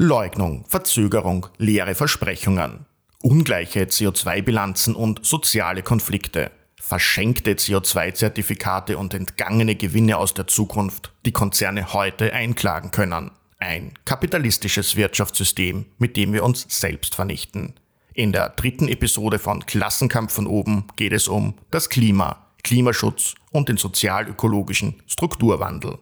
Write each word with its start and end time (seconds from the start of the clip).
Leugnung, 0.00 0.64
Verzögerung, 0.68 1.48
leere 1.58 1.96
Versprechungen, 1.96 2.86
ungleiche 3.20 3.82
CO2-Bilanzen 3.82 4.94
und 4.94 5.26
soziale 5.26 5.82
Konflikte, 5.82 6.52
verschenkte 6.80 7.54
CO2-Zertifikate 7.54 8.96
und 8.96 9.12
entgangene 9.12 9.74
Gewinne 9.74 10.16
aus 10.18 10.34
der 10.34 10.46
Zukunft, 10.46 11.12
die 11.26 11.32
Konzerne 11.32 11.94
heute 11.94 12.32
einklagen 12.32 12.92
können. 12.92 13.32
Ein 13.58 13.92
kapitalistisches 14.04 14.94
Wirtschaftssystem, 14.94 15.86
mit 15.98 16.16
dem 16.16 16.32
wir 16.32 16.44
uns 16.44 16.64
selbst 16.68 17.16
vernichten. 17.16 17.74
In 18.14 18.30
der 18.30 18.50
dritten 18.50 18.86
Episode 18.86 19.40
von 19.40 19.66
Klassenkampf 19.66 20.32
von 20.32 20.46
oben 20.46 20.84
geht 20.94 21.12
es 21.12 21.26
um 21.26 21.54
das 21.72 21.88
Klima, 21.88 22.46
Klimaschutz 22.62 23.34
und 23.50 23.68
den 23.68 23.78
sozial-ökologischen 23.78 25.02
Strukturwandel. 25.08 25.98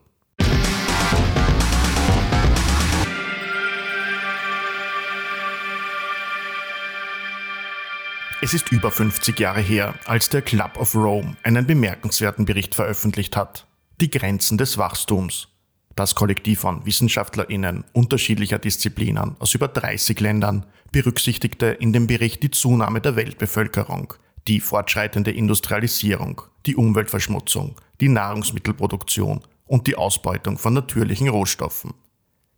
Es 8.47 8.55
ist 8.55 8.71
über 8.71 8.93
50 8.93 9.41
Jahre 9.41 9.61
her, 9.61 9.97
als 10.05 10.29
der 10.29 10.41
Club 10.41 10.77
of 10.77 10.95
Rome 10.95 11.37
einen 11.43 11.67
bemerkenswerten 11.67 12.45
Bericht 12.45 12.77
veröffentlicht 12.77 13.37
hat. 13.37 13.67
Die 14.01 14.09
Grenzen 14.09 14.57
des 14.57 14.79
Wachstums. 14.79 15.49
Das 15.97 16.15
Kollektiv 16.15 16.61
von 16.61 16.87
WissenschaftlerInnen 16.87 17.83
unterschiedlicher 17.93 18.61
Disziplinen 18.61 19.35
aus 19.41 19.53
über 19.57 19.67
30 19.67 20.21
Ländern 20.21 20.65
berücksichtigte 20.93 21.67
in 21.67 21.93
dem 21.93 22.07
Bericht 22.07 22.41
die 22.45 22.53
Zunahme 22.53 23.01
der 23.01 23.17
Weltbevölkerung, 23.17 24.15
die 24.47 24.61
fortschreitende 24.61 25.33
Industrialisierung, 25.33 26.43
die 26.67 26.77
Umweltverschmutzung, 26.77 27.75
die 28.01 28.09
Nahrungsmittelproduktion 28.09 29.41
und 29.67 29.89
die 29.89 29.97
Ausbeutung 29.97 30.57
von 30.57 30.73
natürlichen 30.73 31.27
Rohstoffen. 31.27 31.95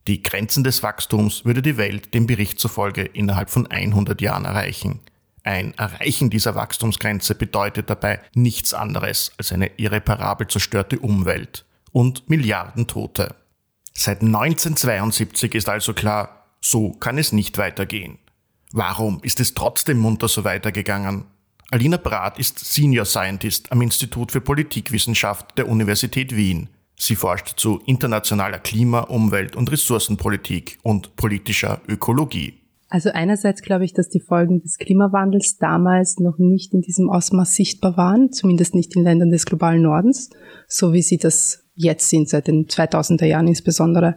Die 0.06 0.22
Grenzen 0.22 0.64
des 0.64 0.82
Wachstums 0.82 1.46
würde 1.46 1.62
die 1.62 1.78
Welt 1.78 2.12
dem 2.12 2.26
Bericht 2.26 2.60
zufolge 2.60 3.04
innerhalb 3.04 3.48
von 3.48 3.66
100 3.66 4.20
Jahren 4.20 4.44
erreichen– 4.44 5.00
ein 5.48 5.72
Erreichen 5.78 6.28
dieser 6.28 6.54
Wachstumsgrenze 6.54 7.34
bedeutet 7.34 7.88
dabei 7.88 8.20
nichts 8.34 8.74
anderes 8.74 9.32
als 9.38 9.50
eine 9.50 9.70
irreparabel 9.78 10.46
zerstörte 10.46 10.98
Umwelt 10.98 11.64
und 11.90 12.28
Milliarden 12.28 12.86
Tote. 12.86 13.34
Seit 13.94 14.20
1972 14.20 15.54
ist 15.54 15.70
also 15.70 15.94
klar, 15.94 16.44
so 16.60 16.92
kann 16.92 17.16
es 17.16 17.32
nicht 17.32 17.56
weitergehen. 17.56 18.18
Warum 18.72 19.20
ist 19.22 19.40
es 19.40 19.54
trotzdem 19.54 19.98
munter 19.98 20.28
so 20.28 20.44
weitergegangen? 20.44 21.24
Alina 21.70 21.96
Brath 21.96 22.38
ist 22.38 22.58
Senior 22.58 23.06
Scientist 23.06 23.72
am 23.72 23.80
Institut 23.80 24.32
für 24.32 24.42
Politikwissenschaft 24.42 25.56
der 25.56 25.68
Universität 25.68 26.36
Wien. 26.36 26.68
Sie 26.94 27.16
forscht 27.16 27.58
zu 27.58 27.80
internationaler 27.86 28.58
Klima-, 28.58 29.00
Umwelt- 29.00 29.56
und 29.56 29.72
Ressourcenpolitik 29.72 30.78
und 30.82 31.16
politischer 31.16 31.80
Ökologie. 31.88 32.57
Also 32.88 33.10
einerseits 33.10 33.60
glaube 33.62 33.84
ich, 33.84 33.92
dass 33.92 34.08
die 34.08 34.20
Folgen 34.20 34.62
des 34.62 34.78
Klimawandels 34.78 35.58
damals 35.58 36.18
noch 36.18 36.38
nicht 36.38 36.72
in 36.72 36.80
diesem 36.80 37.10
Ausmaß 37.10 37.54
sichtbar 37.54 37.96
waren, 37.98 38.32
zumindest 38.32 38.74
nicht 38.74 38.96
in 38.96 39.02
Ländern 39.02 39.30
des 39.30 39.44
globalen 39.44 39.82
Nordens, 39.82 40.30
so 40.66 40.94
wie 40.94 41.02
sie 41.02 41.18
das 41.18 41.64
jetzt 41.74 42.08
sind, 42.08 42.28
seit 42.28 42.48
den 42.48 42.66
2000er 42.66 43.26
Jahren 43.26 43.46
insbesondere. 43.46 44.16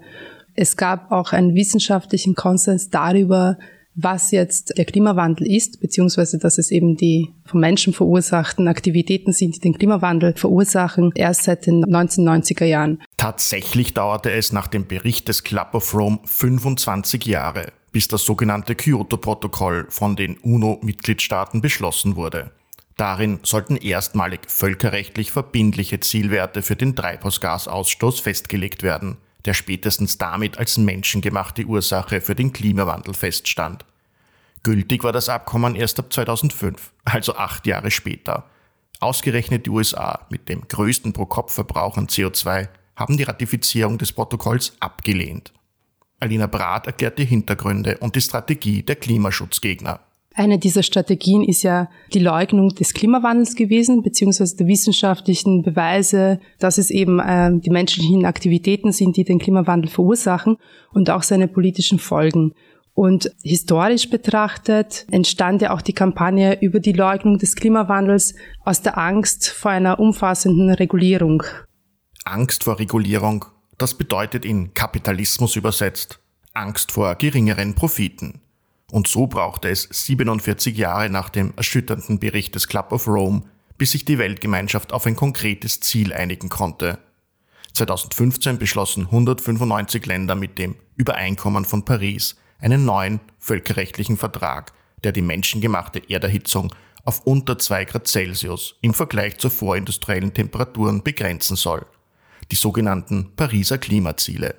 Es 0.55 0.77
gab 0.77 1.11
auch 1.11 1.33
einen 1.33 1.53
wissenschaftlichen 1.53 2.33
Konsens 2.33 2.89
darüber, 2.89 3.57
was 3.93 4.31
jetzt 4.31 4.77
der 4.77 4.85
Klimawandel 4.85 5.47
ist, 5.51 5.81
beziehungsweise 5.81 6.37
dass 6.37 6.57
es 6.57 6.71
eben 6.71 6.95
die 6.95 7.29
vom 7.45 7.59
Menschen 7.59 7.93
verursachten 7.93 8.69
Aktivitäten 8.69 9.33
sind, 9.33 9.55
die 9.55 9.59
den 9.59 9.77
Klimawandel 9.77 10.33
verursachen, 10.35 11.11
erst 11.15 11.43
seit 11.43 11.65
den 11.65 11.83
1990er 11.83 12.65
Jahren. 12.65 13.01
Tatsächlich 13.17 13.93
dauerte 13.93 14.31
es 14.31 14.53
nach 14.53 14.67
dem 14.67 14.87
Bericht 14.87 15.27
des 15.27 15.43
Club 15.43 15.73
of 15.73 15.93
Rome 15.93 16.19
25 16.23 17.25
Jahre, 17.25 17.73
bis 17.91 18.07
das 18.07 18.25
sogenannte 18.25 18.75
Kyoto-Protokoll 18.75 19.87
von 19.89 20.15
den 20.15 20.37
UNO-Mitgliedstaaten 20.37 21.61
beschlossen 21.61 22.15
wurde. 22.15 22.51
Darin 22.97 23.39
sollten 23.43 23.77
erstmalig 23.77 24.41
völkerrechtlich 24.47 25.31
verbindliche 25.31 25.99
Zielwerte 25.99 26.61
für 26.61 26.75
den 26.75 26.95
Treibhausgasausstoß 26.95 28.19
festgelegt 28.19 28.83
werden, 28.83 29.17
der 29.45 29.53
spätestens 29.53 30.17
damit 30.17 30.57
als 30.57 30.77
menschengemachte 30.77 31.65
Ursache 31.65 32.21
für 32.21 32.35
den 32.35 32.53
Klimawandel 32.53 33.13
feststand. 33.13 33.85
Gültig 34.63 35.03
war 35.03 35.11
das 35.11 35.29
Abkommen 35.29 35.75
erst 35.75 35.99
ab 35.99 36.13
2005, 36.13 36.91
also 37.03 37.35
acht 37.35 37.65
Jahre 37.65 37.89
später. 37.89 38.45
Ausgerechnet 38.99 39.65
die 39.65 39.71
USA 39.71 40.27
mit 40.29 40.47
dem 40.47 40.67
größten 40.67 41.13
Pro-Kopf-Verbrauch 41.13 41.97
an 41.97 42.05
CO2 42.05 42.67
haben 42.95 43.17
die 43.17 43.23
Ratifizierung 43.23 43.97
des 43.97 44.11
Protokolls 44.11 44.73
abgelehnt. 44.79 45.51
Alina 46.21 46.47
Brath 46.47 46.87
erklärt 46.87 47.17
die 47.17 47.25
Hintergründe 47.25 47.97
und 47.97 48.15
die 48.15 48.21
Strategie 48.21 48.83
der 48.83 48.95
Klimaschutzgegner. 48.95 49.99
Eine 50.33 50.59
dieser 50.59 50.83
Strategien 50.83 51.43
ist 51.43 51.63
ja 51.63 51.89
die 52.13 52.19
Leugnung 52.19 52.69
des 52.69 52.93
Klimawandels 52.93 53.55
gewesen, 53.55 54.01
beziehungsweise 54.01 54.55
der 54.55 54.67
wissenschaftlichen 54.67 55.61
Beweise, 55.61 56.39
dass 56.57 56.77
es 56.77 56.89
eben 56.89 57.19
äh, 57.19 57.51
die 57.59 57.69
menschlichen 57.69 58.25
Aktivitäten 58.25 58.93
sind, 58.93 59.17
die 59.17 59.25
den 59.25 59.39
Klimawandel 59.39 59.89
verursachen 59.89 60.55
und 60.93 61.09
auch 61.09 61.23
seine 61.23 61.49
politischen 61.49 61.99
Folgen. 61.99 62.53
Und 62.93 63.31
historisch 63.43 64.09
betrachtet 64.09 65.05
entstand 65.11 65.61
ja 65.61 65.73
auch 65.73 65.81
die 65.81 65.93
Kampagne 65.93 66.61
über 66.61 66.79
die 66.79 66.93
Leugnung 66.93 67.37
des 67.37 67.55
Klimawandels 67.55 68.35
aus 68.63 68.81
der 68.81 68.97
Angst 68.97 69.49
vor 69.49 69.71
einer 69.71 69.99
umfassenden 69.99 70.69
Regulierung. 70.69 71.43
Angst 72.23 72.63
vor 72.63 72.79
Regulierung 72.79 73.45
das 73.81 73.95
bedeutet 73.95 74.45
in 74.45 74.75
Kapitalismus 74.75 75.55
übersetzt 75.55 76.19
Angst 76.53 76.91
vor 76.91 77.15
geringeren 77.15 77.73
Profiten. 77.73 78.41
Und 78.91 79.07
so 79.07 79.25
brauchte 79.25 79.69
es 79.69 79.87
47 79.89 80.77
Jahre 80.77 81.09
nach 81.09 81.29
dem 81.29 81.53
erschütternden 81.55 82.19
Bericht 82.19 82.53
des 82.53 82.67
Club 82.67 82.91
of 82.91 83.07
Rome, 83.07 83.41
bis 83.79 83.93
sich 83.93 84.05
die 84.05 84.19
Weltgemeinschaft 84.19 84.93
auf 84.93 85.07
ein 85.07 85.15
konkretes 85.15 85.79
Ziel 85.79 86.13
einigen 86.13 86.49
konnte. 86.49 86.99
2015 87.73 88.59
beschlossen 88.59 89.05
195 89.05 90.05
Länder 90.05 90.35
mit 90.35 90.59
dem 90.59 90.75
Übereinkommen 90.95 91.65
von 91.65 91.83
Paris 91.83 92.35
einen 92.59 92.85
neuen 92.85 93.19
völkerrechtlichen 93.39 94.17
Vertrag, 94.17 94.73
der 95.03 95.11
die 95.11 95.23
menschengemachte 95.23 96.07
Erderhitzung 96.07 96.71
auf 97.03 97.21
unter 97.25 97.57
2 97.57 97.85
Grad 97.85 98.07
Celsius 98.07 98.75
im 98.81 98.93
Vergleich 98.93 99.39
zu 99.39 99.49
vorindustriellen 99.49 100.35
Temperaturen 100.35 101.01
begrenzen 101.01 101.55
soll 101.55 101.87
die 102.51 102.55
sogenannten 102.55 103.35
Pariser 103.35 103.77
Klimaziele. 103.77 104.55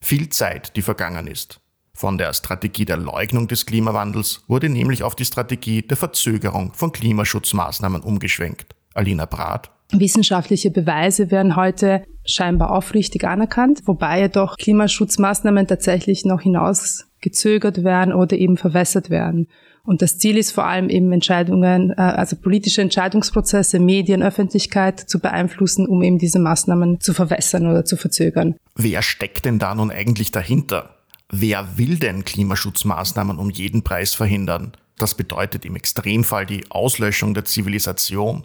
Viel 0.00 0.28
Zeit, 0.28 0.76
die 0.76 0.82
vergangen 0.82 1.26
ist. 1.26 1.60
Von 1.92 2.16
der 2.16 2.32
Strategie 2.32 2.84
der 2.84 2.96
Leugnung 2.96 3.48
des 3.48 3.66
Klimawandels 3.66 4.44
wurde 4.46 4.68
nämlich 4.68 5.02
auf 5.02 5.16
die 5.16 5.24
Strategie 5.24 5.82
der 5.82 5.96
Verzögerung 5.96 6.72
von 6.72 6.92
Klimaschutzmaßnahmen 6.92 8.02
umgeschwenkt. 8.02 8.76
Alina 8.94 9.26
Brath. 9.26 9.70
Wissenschaftliche 9.90 10.70
Beweise 10.70 11.30
werden 11.32 11.56
heute 11.56 12.04
scheinbar 12.24 12.70
aufrichtig 12.70 13.24
anerkannt, 13.24 13.82
wobei 13.86 14.20
jedoch 14.20 14.56
Klimaschutzmaßnahmen 14.58 15.66
tatsächlich 15.66 16.24
noch 16.24 16.42
hinausgezögert 16.42 17.82
werden 17.82 18.14
oder 18.14 18.36
eben 18.36 18.56
verwässert 18.56 19.10
werden. 19.10 19.48
Und 19.88 20.02
das 20.02 20.18
Ziel 20.18 20.36
ist 20.36 20.50
vor 20.50 20.66
allem 20.66 20.90
eben 20.90 21.10
Entscheidungen, 21.12 21.92
äh, 21.92 21.94
also 21.94 22.36
politische 22.36 22.82
Entscheidungsprozesse, 22.82 23.78
Medien, 23.78 24.22
Öffentlichkeit 24.22 25.00
zu 25.00 25.18
beeinflussen, 25.18 25.86
um 25.86 26.02
eben 26.02 26.18
diese 26.18 26.38
Maßnahmen 26.38 27.00
zu 27.00 27.14
verwässern 27.14 27.66
oder 27.66 27.86
zu 27.86 27.96
verzögern. 27.96 28.56
Wer 28.76 29.00
steckt 29.00 29.46
denn 29.46 29.58
da 29.58 29.74
nun 29.74 29.90
eigentlich 29.90 30.30
dahinter? 30.30 30.94
Wer 31.32 31.78
will 31.78 31.96
denn 31.96 32.26
Klimaschutzmaßnahmen 32.26 33.38
um 33.38 33.48
jeden 33.48 33.82
Preis 33.82 34.12
verhindern? 34.12 34.72
Das 34.98 35.14
bedeutet 35.14 35.64
im 35.64 35.74
Extremfall 35.74 36.44
die 36.44 36.70
Auslöschung 36.70 37.32
der 37.32 37.46
Zivilisation. 37.46 38.44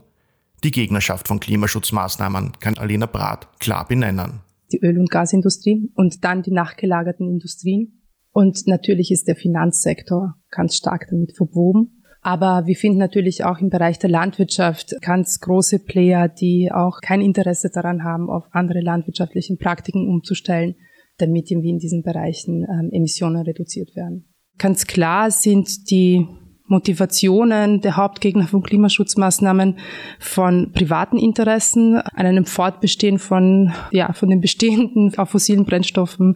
Die 0.64 0.72
Gegnerschaft 0.72 1.28
von 1.28 1.42
Klimaschutzmaßnahmen 1.42 2.54
kann 2.62 2.78
Alena 2.78 3.06
Brath 3.06 3.50
klar 3.60 3.86
benennen. 3.86 4.40
Die 4.72 4.80
Öl- 4.80 4.98
und 4.98 5.12
Gasindustrie 5.12 5.92
und 5.96 6.24
dann 6.24 6.42
die 6.42 6.52
nachgelagerten 6.52 7.28
Industrien 7.28 8.00
und 8.34 8.68
natürlich 8.68 9.12
ist 9.12 9.28
der 9.28 9.36
Finanzsektor 9.36 10.36
ganz 10.50 10.76
stark 10.76 11.08
damit 11.10 11.38
verwoben. 11.38 12.02
Aber 12.22 12.66
wir 12.66 12.76
finden 12.76 13.00
natürlich 13.00 13.44
auch 13.44 13.60
im 13.60 13.70
Bereich 13.70 14.00
der 14.00 14.10
Landwirtschaft 14.10 14.96
ganz 15.02 15.40
große 15.40 15.80
Player, 15.80 16.30
die 16.30 16.72
auch 16.74 17.00
kein 17.02 17.22
Interesse 17.22 17.70
daran 17.70 18.04
haben, 18.04 18.30
auf 18.30 18.46
andere 18.52 18.80
landwirtschaftlichen 18.80 19.58
Praktiken 19.58 20.08
umzustellen, 20.08 20.76
damit 21.18 21.52
irgendwie 21.52 21.70
in 21.70 21.80
diesen 21.80 22.02
Bereichen 22.02 22.64
ähm, 22.64 22.90
Emissionen 22.92 23.44
reduziert 23.44 23.96
werden. 23.96 24.34
Ganz 24.58 24.88
klar 24.88 25.32
sind 25.32 25.90
die 25.92 26.26
Motivationen 26.74 27.82
der 27.82 27.98
Hauptgegner 27.98 28.48
von 28.48 28.64
Klimaschutzmaßnahmen 28.64 29.78
von 30.20 30.72
privaten 30.74 31.20
Interessen, 31.20 31.98
an 31.98 32.26
einem 32.26 32.46
Fortbestehen 32.46 33.20
von, 33.20 33.72
ja, 33.92 34.12
von 34.14 34.30
den 34.30 34.42
bestehenden 34.42 35.14
auf 35.18 35.30
fossilen 35.30 35.66
Brennstoffen 35.66 36.36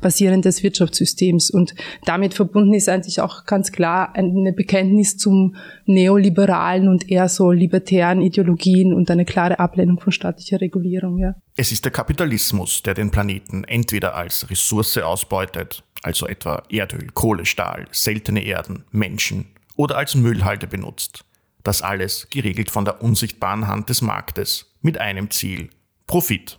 basierendes 0.00 0.64
Wirtschaftssystems. 0.64 1.50
Und 1.50 1.76
damit 2.04 2.34
verbunden 2.34 2.74
ist 2.74 2.88
eigentlich 2.88 3.20
auch 3.20 3.44
ganz 3.44 3.70
klar 3.70 4.12
eine 4.16 4.52
Bekenntnis 4.52 5.16
zum 5.16 5.54
neoliberalen 5.84 6.88
und 6.88 7.08
eher 7.08 7.28
so 7.28 7.52
libertären 7.52 8.22
Ideologien 8.22 8.92
und 8.92 9.08
eine 9.08 9.24
klare 9.24 9.60
Ablehnung 9.60 10.00
von 10.00 10.12
staatlicher 10.12 10.60
Regulierung, 10.60 11.18
ja. 11.18 11.36
Es 11.54 11.70
ist 11.70 11.84
der 11.84 11.92
Kapitalismus, 11.92 12.82
der 12.82 12.94
den 12.94 13.10
Planeten 13.10 13.62
entweder 13.64 14.16
als 14.16 14.50
Ressource 14.50 14.98
ausbeutet, 14.98 15.84
also 16.02 16.26
etwa 16.26 16.64
Erdöl, 16.70 17.06
Kohle, 17.14 17.46
Stahl, 17.46 17.86
seltene 17.92 18.44
Erden, 18.44 18.84
Menschen 18.90 19.46
oder 19.76 19.96
als 19.96 20.14
Müllhalde 20.14 20.66
benutzt. 20.66 21.24
Das 21.62 21.82
alles 21.82 22.28
geregelt 22.30 22.70
von 22.70 22.84
der 22.84 23.02
unsichtbaren 23.02 23.66
Hand 23.66 23.88
des 23.88 24.02
Marktes 24.02 24.74
mit 24.82 24.98
einem 24.98 25.30
Ziel, 25.30 25.70
Profit. 26.06 26.58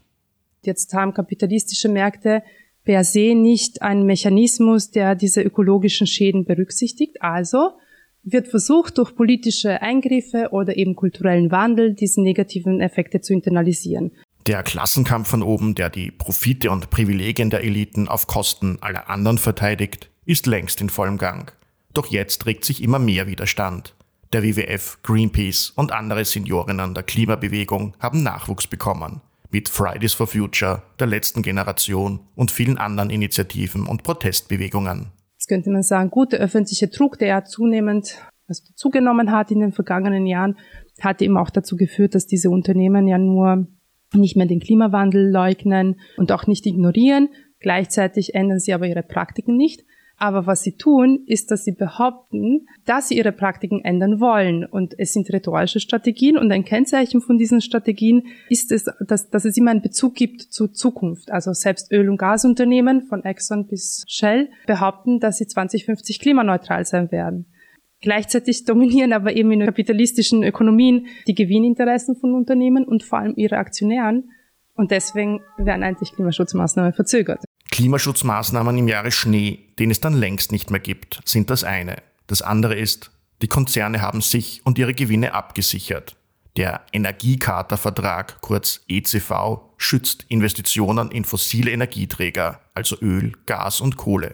Jetzt 0.64 0.94
haben 0.94 1.14
kapitalistische 1.14 1.88
Märkte 1.88 2.44
per 2.84 3.04
se 3.04 3.36
nicht 3.36 3.82
einen 3.82 4.06
Mechanismus, 4.06 4.92
der 4.92 5.16
diese 5.16 5.42
ökologischen 5.42 6.08
Schäden 6.08 6.46
berücksichtigt. 6.46 7.22
Also 7.22 7.72
wird 8.24 8.48
versucht, 8.48 8.98
durch 8.98 9.16
politische 9.16 9.82
Eingriffe 9.82 10.50
oder 10.52 10.76
eben 10.76 10.96
kulturellen 10.96 11.52
Wandel 11.52 11.94
diese 11.94 12.22
negativen 12.22 12.82
Effekte 12.82 13.22
zu 13.22 13.34
internalisieren. 13.34 14.12
Der 14.46 14.64
Klassenkampf 14.64 15.28
von 15.30 15.44
oben, 15.44 15.76
der 15.76 15.90
die 15.90 16.12
Profite 16.12 16.72
und 16.72 16.90
Privilegien 16.90 17.50
der 17.50 17.64
Eliten 17.64 18.08
auf 18.08 18.28
Kosten 18.28 18.78
aller 18.82 19.10
anderen 19.10 19.38
verteidigt, 19.38 20.10
ist 20.26 20.46
längst 20.46 20.80
in 20.82 20.90
vollem 20.90 21.18
Gang. 21.18 21.57
Doch 21.98 22.06
jetzt 22.06 22.46
regt 22.46 22.64
sich 22.64 22.84
immer 22.84 23.00
mehr 23.00 23.26
Widerstand. 23.26 23.96
Der 24.32 24.44
WWF, 24.44 25.00
Greenpeace 25.02 25.72
und 25.72 25.92
andere 25.92 26.26
Seniorinnen 26.26 26.94
der 26.94 27.02
Klimabewegung 27.02 27.96
haben 28.00 28.22
Nachwuchs 28.22 28.68
bekommen. 28.68 29.22
Mit 29.50 29.68
Fridays 29.68 30.14
for 30.14 30.28
Future, 30.28 30.84
der 31.00 31.08
letzten 31.08 31.42
Generation 31.42 32.20
und 32.36 32.52
vielen 32.52 32.78
anderen 32.78 33.10
Initiativen 33.10 33.88
und 33.88 34.04
Protestbewegungen. 34.04 35.08
Jetzt 35.38 35.48
könnte 35.48 35.72
man 35.72 35.82
sagen, 35.82 36.12
gut, 36.12 36.34
der 36.34 36.40
öffentliche 36.40 36.88
Druck, 36.88 37.18
der 37.18 37.30
ja 37.30 37.44
zunehmend 37.44 38.20
also 38.46 38.62
zugenommen 38.76 39.32
hat 39.32 39.50
in 39.50 39.62
den 39.62 39.72
vergangenen 39.72 40.28
Jahren, 40.28 40.56
hat 41.02 41.24
eben 41.24 41.36
auch 41.36 41.50
dazu 41.50 41.78
geführt, 41.78 42.14
dass 42.14 42.28
diese 42.28 42.52
Unternehmen 42.52 43.08
ja 43.08 43.18
nur 43.18 43.66
nicht 44.14 44.38
mehr 44.38 44.46
den 44.46 44.60
Klimawandel 44.60 45.32
leugnen 45.32 46.00
und 46.18 46.32
auch 46.32 46.46
nicht 46.46 46.68
ignorieren. 46.68 47.30
Gleichzeitig 47.60 48.36
ändern 48.36 48.60
sie 48.60 48.74
aber 48.74 48.86
ihre 48.86 49.02
Praktiken 49.02 49.58
nicht. 49.58 49.84
Aber 50.20 50.48
was 50.48 50.64
sie 50.64 50.72
tun, 50.72 51.24
ist, 51.28 51.52
dass 51.52 51.64
sie 51.64 51.74
behaupten, 51.74 52.68
dass 52.86 53.10
sie 53.10 53.18
ihre 53.18 53.32
Praktiken 53.32 53.86
ändern 53.86 54.20
wollen. 54.20 54.66
Und 54.66 54.96
es 54.98 55.14
sind 55.14 55.32
rhetorische 55.32 55.80
Strategien. 55.80 56.38
Und 56.38 56.52
ein 56.52 56.66
Kennzeichen 56.66 57.22
von 57.22 57.38
diesen 57.38 57.62
Strategien 57.62 58.24
ist 58.50 58.72
es, 58.72 58.86
dass, 59.00 59.30
dass 59.30 59.46
es 59.46 59.56
immer 59.58 59.70
einen 59.70 59.84
Bezug 59.84 60.16
gibt 60.16 60.42
zur 60.42 60.74
Zukunft. 60.74 61.32
Also 61.32 61.54
selbst 61.54 61.92
Öl- 61.92 62.10
und 62.10 62.18
Gasunternehmen 62.18 63.04
von 63.04 63.24
Exxon 63.24 63.68
bis 63.68 64.06
Shell 64.08 64.50
behaupten, 64.66 65.20
dass 65.20 65.38
sie 65.38 65.46
2050 65.46 66.20
klimaneutral 66.20 66.84
sein 66.86 67.12
werden. 67.12 67.46
Gleichzeitig 68.02 68.66
dominieren 68.66 69.14
aber 69.14 69.36
eben 69.36 69.52
in 69.52 69.66
kapitalistischen 69.66 70.44
Ökonomien 70.44 71.08
die 71.28 71.36
Gewinninteressen 71.36 72.16
von 72.16 72.34
Unternehmen 72.34 72.86
und 72.86 73.04
vor 73.04 73.20
allem 73.20 73.34
ihre 73.36 73.58
Aktionären. 73.58 74.32
Und 74.74 74.92
deswegen 74.92 75.42
werden 75.58 75.84
eigentlich 75.84 76.14
Klimaschutzmaßnahmen 76.14 76.94
verzögert. 76.94 77.44
Klimaschutzmaßnahmen 77.78 78.76
im 78.76 78.88
Jahre 78.88 79.12
Schnee, 79.12 79.60
den 79.78 79.92
es 79.92 80.02
dann 80.02 80.16
längst 80.16 80.52
nicht 80.52 80.72
mehr 80.72 80.80
gibt, 80.80 81.22
sind 81.26 81.52
das 81.52 81.64
eine. 81.64 82.02
Das 82.26 82.42
andere 82.42 82.74
ist, 82.74 83.12
die 83.44 83.48
Konzerne 83.48 84.02
haben 84.02 84.22
sich 84.22 84.62
und 84.64 84.80
ihre 84.80 84.96
Gewinne 84.96 85.36
abgesichert. 85.36 86.16
Der 86.56 86.82
Energiecharta-Vertrag, 86.92 88.42
kurz 88.42 88.82
ECV, 88.88 89.60
schützt 89.78 90.26
Investitionen 90.28 91.12
in 91.12 91.24
fossile 91.24 91.70
Energieträger, 91.70 92.62
also 92.74 92.98
Öl, 93.00 93.34
Gas 93.46 93.80
und 93.80 93.96
Kohle. 93.96 94.34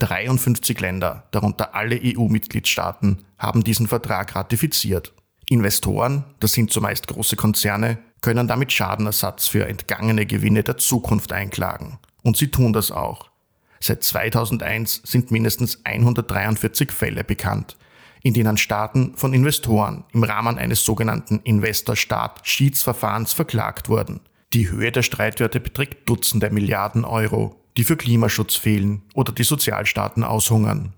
53 0.00 0.78
Länder, 0.78 1.26
darunter 1.30 1.74
alle 1.74 1.98
EU-Mitgliedstaaten, 2.04 3.24
haben 3.38 3.64
diesen 3.64 3.88
Vertrag 3.88 4.36
ratifiziert. 4.36 5.14
Investoren, 5.48 6.24
das 6.38 6.52
sind 6.52 6.70
zumeist 6.70 7.06
große 7.06 7.36
Konzerne, 7.36 7.96
können 8.20 8.46
damit 8.46 8.74
Schadenersatz 8.74 9.48
für 9.48 9.66
entgangene 9.66 10.26
Gewinne 10.26 10.62
der 10.62 10.76
Zukunft 10.76 11.32
einklagen. 11.32 11.98
Und 12.24 12.36
sie 12.36 12.48
tun 12.48 12.72
das 12.72 12.90
auch. 12.90 13.30
Seit 13.78 14.02
2001 14.02 15.02
sind 15.04 15.30
mindestens 15.30 15.78
143 15.84 16.90
Fälle 16.90 17.22
bekannt, 17.22 17.76
in 18.24 18.34
denen 18.34 18.56
Staaten 18.56 19.12
von 19.14 19.32
Investoren 19.32 20.02
im 20.12 20.24
Rahmen 20.24 20.58
eines 20.58 20.84
sogenannten 20.84 21.38
Investor-Staat-Schiedsverfahrens 21.44 23.32
verklagt 23.32 23.88
wurden. 23.88 24.20
Die 24.52 24.68
Höhe 24.68 24.90
der 24.90 25.02
Streitwerte 25.02 25.60
beträgt 25.60 26.08
Dutzende 26.08 26.50
Milliarden 26.50 27.04
Euro 27.04 27.60
die 27.76 27.84
für 27.84 27.96
Klimaschutz 27.96 28.56
fehlen 28.56 29.02
oder 29.14 29.32
die 29.32 29.42
Sozialstaaten 29.42 30.22
aushungern. 30.24 30.92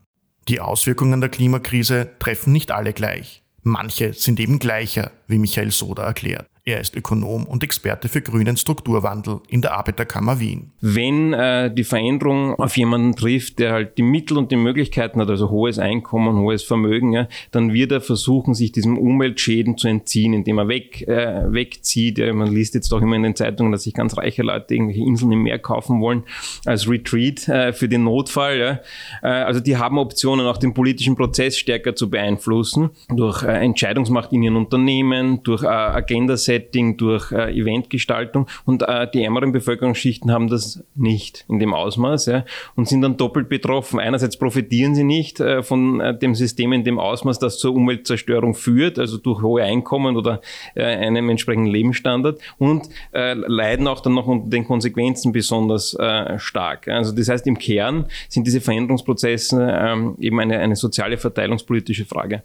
Die 0.49 0.61
Auswirkungen 0.61 1.20
der 1.20 1.31
Klimakrise 1.31 2.11
treffen 2.19 2.52
nicht 2.52 2.70
alle 2.70 2.93
gleich. 2.93 3.43
Manche 3.62 4.12
sind 4.12 4.38
eben 4.38 4.58
gleicher, 4.58 5.11
wie 5.26 5.38
Michael 5.38 5.73
Soda 5.73 6.05
erklärt. 6.05 6.46
Er 6.68 6.80
ist 6.80 6.96
Ökonom 6.96 7.44
und 7.44 7.62
Experte 7.62 8.08
für 8.08 8.20
grünen 8.20 8.56
Strukturwandel 8.56 9.38
in 9.48 9.62
der 9.62 9.74
Arbeiterkammer 9.74 10.40
Wien. 10.40 10.72
Wenn 10.80 11.32
äh, 11.32 11.72
die 11.72 11.84
Veränderung 11.84 12.56
auf 12.56 12.76
jemanden 12.76 13.14
trifft, 13.14 13.60
der 13.60 13.70
halt 13.70 13.98
die 13.98 14.02
Mittel 14.02 14.36
und 14.36 14.50
die 14.50 14.56
Möglichkeiten 14.56 15.20
hat, 15.20 15.30
also 15.30 15.48
hohes 15.50 15.78
Einkommen, 15.78 16.38
hohes 16.38 16.64
Vermögen, 16.64 17.12
ja, 17.12 17.28
dann 17.52 17.72
wird 17.72 17.92
er 17.92 18.00
versuchen, 18.00 18.52
sich 18.52 18.72
diesem 18.72 18.98
Umweltschäden 18.98 19.78
zu 19.78 19.86
entziehen, 19.86 20.32
indem 20.32 20.58
er 20.58 20.66
weg, 20.66 21.06
äh, 21.06 21.44
wegzieht. 21.52 22.18
Ja, 22.18 22.32
man 22.32 22.52
liest 22.52 22.74
jetzt 22.74 22.92
auch 22.92 23.00
immer 23.00 23.14
in 23.14 23.22
den 23.22 23.36
Zeitungen, 23.36 23.70
dass 23.70 23.84
sich 23.84 23.94
ganz 23.94 24.16
reiche 24.16 24.42
Leute 24.42 24.74
irgendwelche 24.74 25.02
Inseln 25.02 25.30
im 25.30 25.44
Meer 25.44 25.60
kaufen 25.60 26.00
wollen 26.00 26.24
als 26.64 26.90
Retreat 26.90 27.46
äh, 27.46 27.72
für 27.74 27.88
den 27.88 28.02
Notfall. 28.02 28.58
Ja. 28.58 28.80
Äh, 29.22 29.44
also 29.44 29.60
die 29.60 29.76
haben 29.76 29.98
Optionen, 29.98 30.44
auch 30.46 30.56
den 30.56 30.74
politischen 30.74 31.14
Prozess 31.14 31.56
stärker 31.56 31.94
zu 31.94 32.10
beeinflussen 32.10 32.90
durch 33.08 33.44
äh, 33.44 33.64
Entscheidungsmacht 33.64 34.32
in 34.32 34.42
ihren 34.42 34.56
Unternehmen, 34.56 35.44
durch 35.44 35.62
äh, 35.62 35.68
Agenda-Setting, 35.68 36.56
Setting, 36.56 36.97
durch 36.97 37.32
äh, 37.32 37.53
Eventgestaltung 37.53 38.47
und 38.64 38.82
äh, 38.82 39.06
die 39.12 39.23
ärmeren 39.23 39.53
Bevölkerungsschichten 39.53 40.32
haben 40.32 40.49
das 40.49 40.82
nicht 40.94 41.44
in 41.49 41.58
dem 41.58 41.75
Ausmaß 41.75 42.26
ja, 42.26 42.44
und 42.76 42.88
sind 42.88 43.03
dann 43.03 43.19
doppelt 43.19 43.49
betroffen. 43.49 44.00
Einerseits 44.00 44.38
profitieren 44.38 44.94
sie 44.94 45.05
nicht 45.05 45.38
äh, 45.41 45.62
von 45.62 46.00
äh, 46.00 46.19
dem 46.19 46.35
System 46.35 46.73
in 46.73 46.85
dem 46.85 46.99
Ausmaß, 46.99 47.38
das 47.38 47.58
zur 47.58 47.75
Umweltzerstörung 47.75 48.55
führt, 48.55 48.99
also 48.99 49.19
durch 49.19 49.43
hohe 49.43 49.62
Einkommen 49.62 50.17
oder 50.17 50.41
äh, 50.75 50.85
einem 50.85 51.29
entsprechenden 51.29 51.70
Lebensstandard 51.70 52.41
und 52.59 52.88
äh, 53.12 53.35
leiden 53.35 53.87
auch 53.87 54.00
dann 54.00 54.14
noch 54.14 54.26
unter 54.26 54.49
den 54.49 54.67
Konsequenzen 54.67 55.32
besonders 55.32 55.94
äh, 55.94 56.38
stark. 56.38 56.88
Also 56.88 57.12
das 57.12 57.29
heißt, 57.29 57.47
im 57.47 57.59
Kern 57.59 58.06
sind 58.29 58.47
diese 58.47 58.62
Veränderungsprozesse 58.62 59.76
ähm, 59.79 60.17
eben 60.20 60.41
eine, 60.41 60.59
eine 60.59 60.76
soziale 60.76 61.19
verteilungspolitische 61.19 62.06
Frage. 62.06 62.43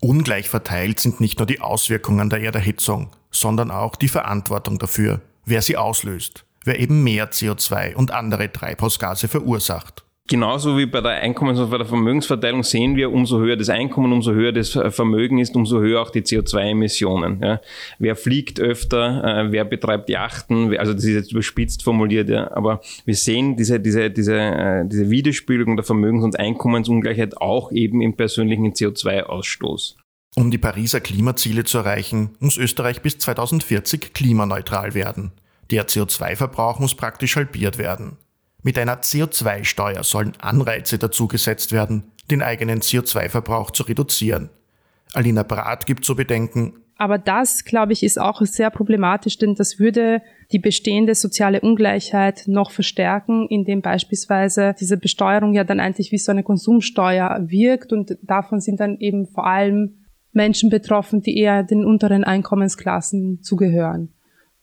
Ungleich 0.00 0.48
verteilt 0.48 1.00
sind 1.00 1.20
nicht 1.20 1.38
nur 1.38 1.46
die 1.46 1.60
Auswirkungen 1.60 2.30
der 2.30 2.40
Erderhitzung, 2.40 3.10
sondern 3.30 3.70
auch 3.70 3.96
die 3.96 4.08
Verantwortung 4.08 4.78
dafür, 4.78 5.20
wer 5.44 5.62
sie 5.62 5.76
auslöst, 5.76 6.44
wer 6.64 6.78
eben 6.78 7.02
mehr 7.02 7.30
CO2 7.30 7.94
und 7.94 8.10
andere 8.10 8.52
Treibhausgase 8.52 9.28
verursacht. 9.28 10.04
Genauso 10.26 10.78
wie 10.78 10.86
bei 10.86 11.02
der 11.02 11.20
Einkommens- 11.20 11.60
und 11.60 11.70
bei 11.70 11.76
der 11.76 11.86
Vermögensverteilung 11.86 12.62
sehen 12.62 12.96
wir, 12.96 13.12
umso 13.12 13.40
höher 13.40 13.56
das 13.56 13.68
Einkommen, 13.68 14.10
umso 14.10 14.32
höher 14.32 14.52
das 14.52 14.70
Vermögen 14.70 15.38
ist, 15.38 15.54
umso 15.54 15.80
höher 15.80 16.00
auch 16.00 16.08
die 16.08 16.22
CO2-Emissionen. 16.22 17.40
Ja. 17.42 17.60
Wer 17.98 18.16
fliegt 18.16 18.58
öfter, 18.58 19.22
äh, 19.22 19.52
wer 19.52 19.66
betreibt 19.66 20.08
Yachten, 20.08 20.74
also 20.78 20.94
das 20.94 21.04
ist 21.04 21.14
jetzt 21.14 21.32
überspitzt 21.32 21.82
formuliert, 21.82 22.30
ja, 22.30 22.50
aber 22.52 22.80
wir 23.04 23.14
sehen 23.14 23.56
diese, 23.56 23.78
diese, 23.80 24.10
diese, 24.10 24.34
äh, 24.34 24.84
diese 24.86 25.10
Widerspiegelung 25.10 25.76
der 25.76 25.84
Vermögens- 25.84 26.24
und 26.24 26.38
Einkommensungleichheit 26.38 27.36
auch 27.36 27.70
eben 27.70 28.00
im 28.00 28.16
persönlichen 28.16 28.72
CO2-Ausstoß. 28.72 29.96
Um 30.36 30.50
die 30.50 30.58
Pariser 30.58 31.00
Klimaziele 31.00 31.64
zu 31.64 31.78
erreichen, 31.78 32.30
muss 32.40 32.56
Österreich 32.56 33.02
bis 33.02 33.18
2040 33.18 34.14
klimaneutral 34.14 34.94
werden. 34.94 35.32
Der 35.70 35.86
CO2-Verbrauch 35.86 36.78
muss 36.78 36.94
praktisch 36.94 37.36
halbiert 37.36 37.76
werden. 37.76 38.16
Mit 38.64 38.78
einer 38.78 39.02
CO2-Steuer 39.02 40.02
sollen 40.02 40.32
Anreize 40.40 40.98
dazu 40.98 41.28
gesetzt 41.28 41.70
werden, 41.70 42.10
den 42.30 42.42
eigenen 42.42 42.80
CO2-Verbrauch 42.80 43.70
zu 43.70 43.82
reduzieren. 43.82 44.48
Alina 45.12 45.42
Brath 45.42 45.86
gibt 45.86 46.04
zu 46.04 46.16
bedenken, 46.16 46.80
aber 46.96 47.18
das, 47.18 47.64
glaube 47.64 47.92
ich, 47.92 48.02
ist 48.02 48.20
auch 48.20 48.40
sehr 48.42 48.70
problematisch, 48.70 49.36
denn 49.36 49.54
das 49.56 49.78
würde 49.80 50.22
die 50.52 50.60
bestehende 50.60 51.14
soziale 51.14 51.60
Ungleichheit 51.60 52.44
noch 52.46 52.70
verstärken, 52.70 53.48
indem 53.48 53.82
beispielsweise 53.82 54.74
diese 54.78 54.96
Besteuerung 54.96 55.54
ja 55.54 55.64
dann 55.64 55.80
eigentlich 55.80 56.12
wie 56.12 56.18
so 56.18 56.30
eine 56.30 56.44
Konsumsteuer 56.44 57.44
wirkt 57.48 57.92
und 57.92 58.16
davon 58.22 58.60
sind 58.60 58.78
dann 58.78 58.96
eben 59.00 59.26
vor 59.26 59.46
allem 59.46 60.04
Menschen 60.32 60.70
betroffen, 60.70 61.20
die 61.20 61.36
eher 61.36 61.64
den 61.64 61.84
unteren 61.84 62.24
Einkommensklassen 62.24 63.42
zugehören. 63.42 64.13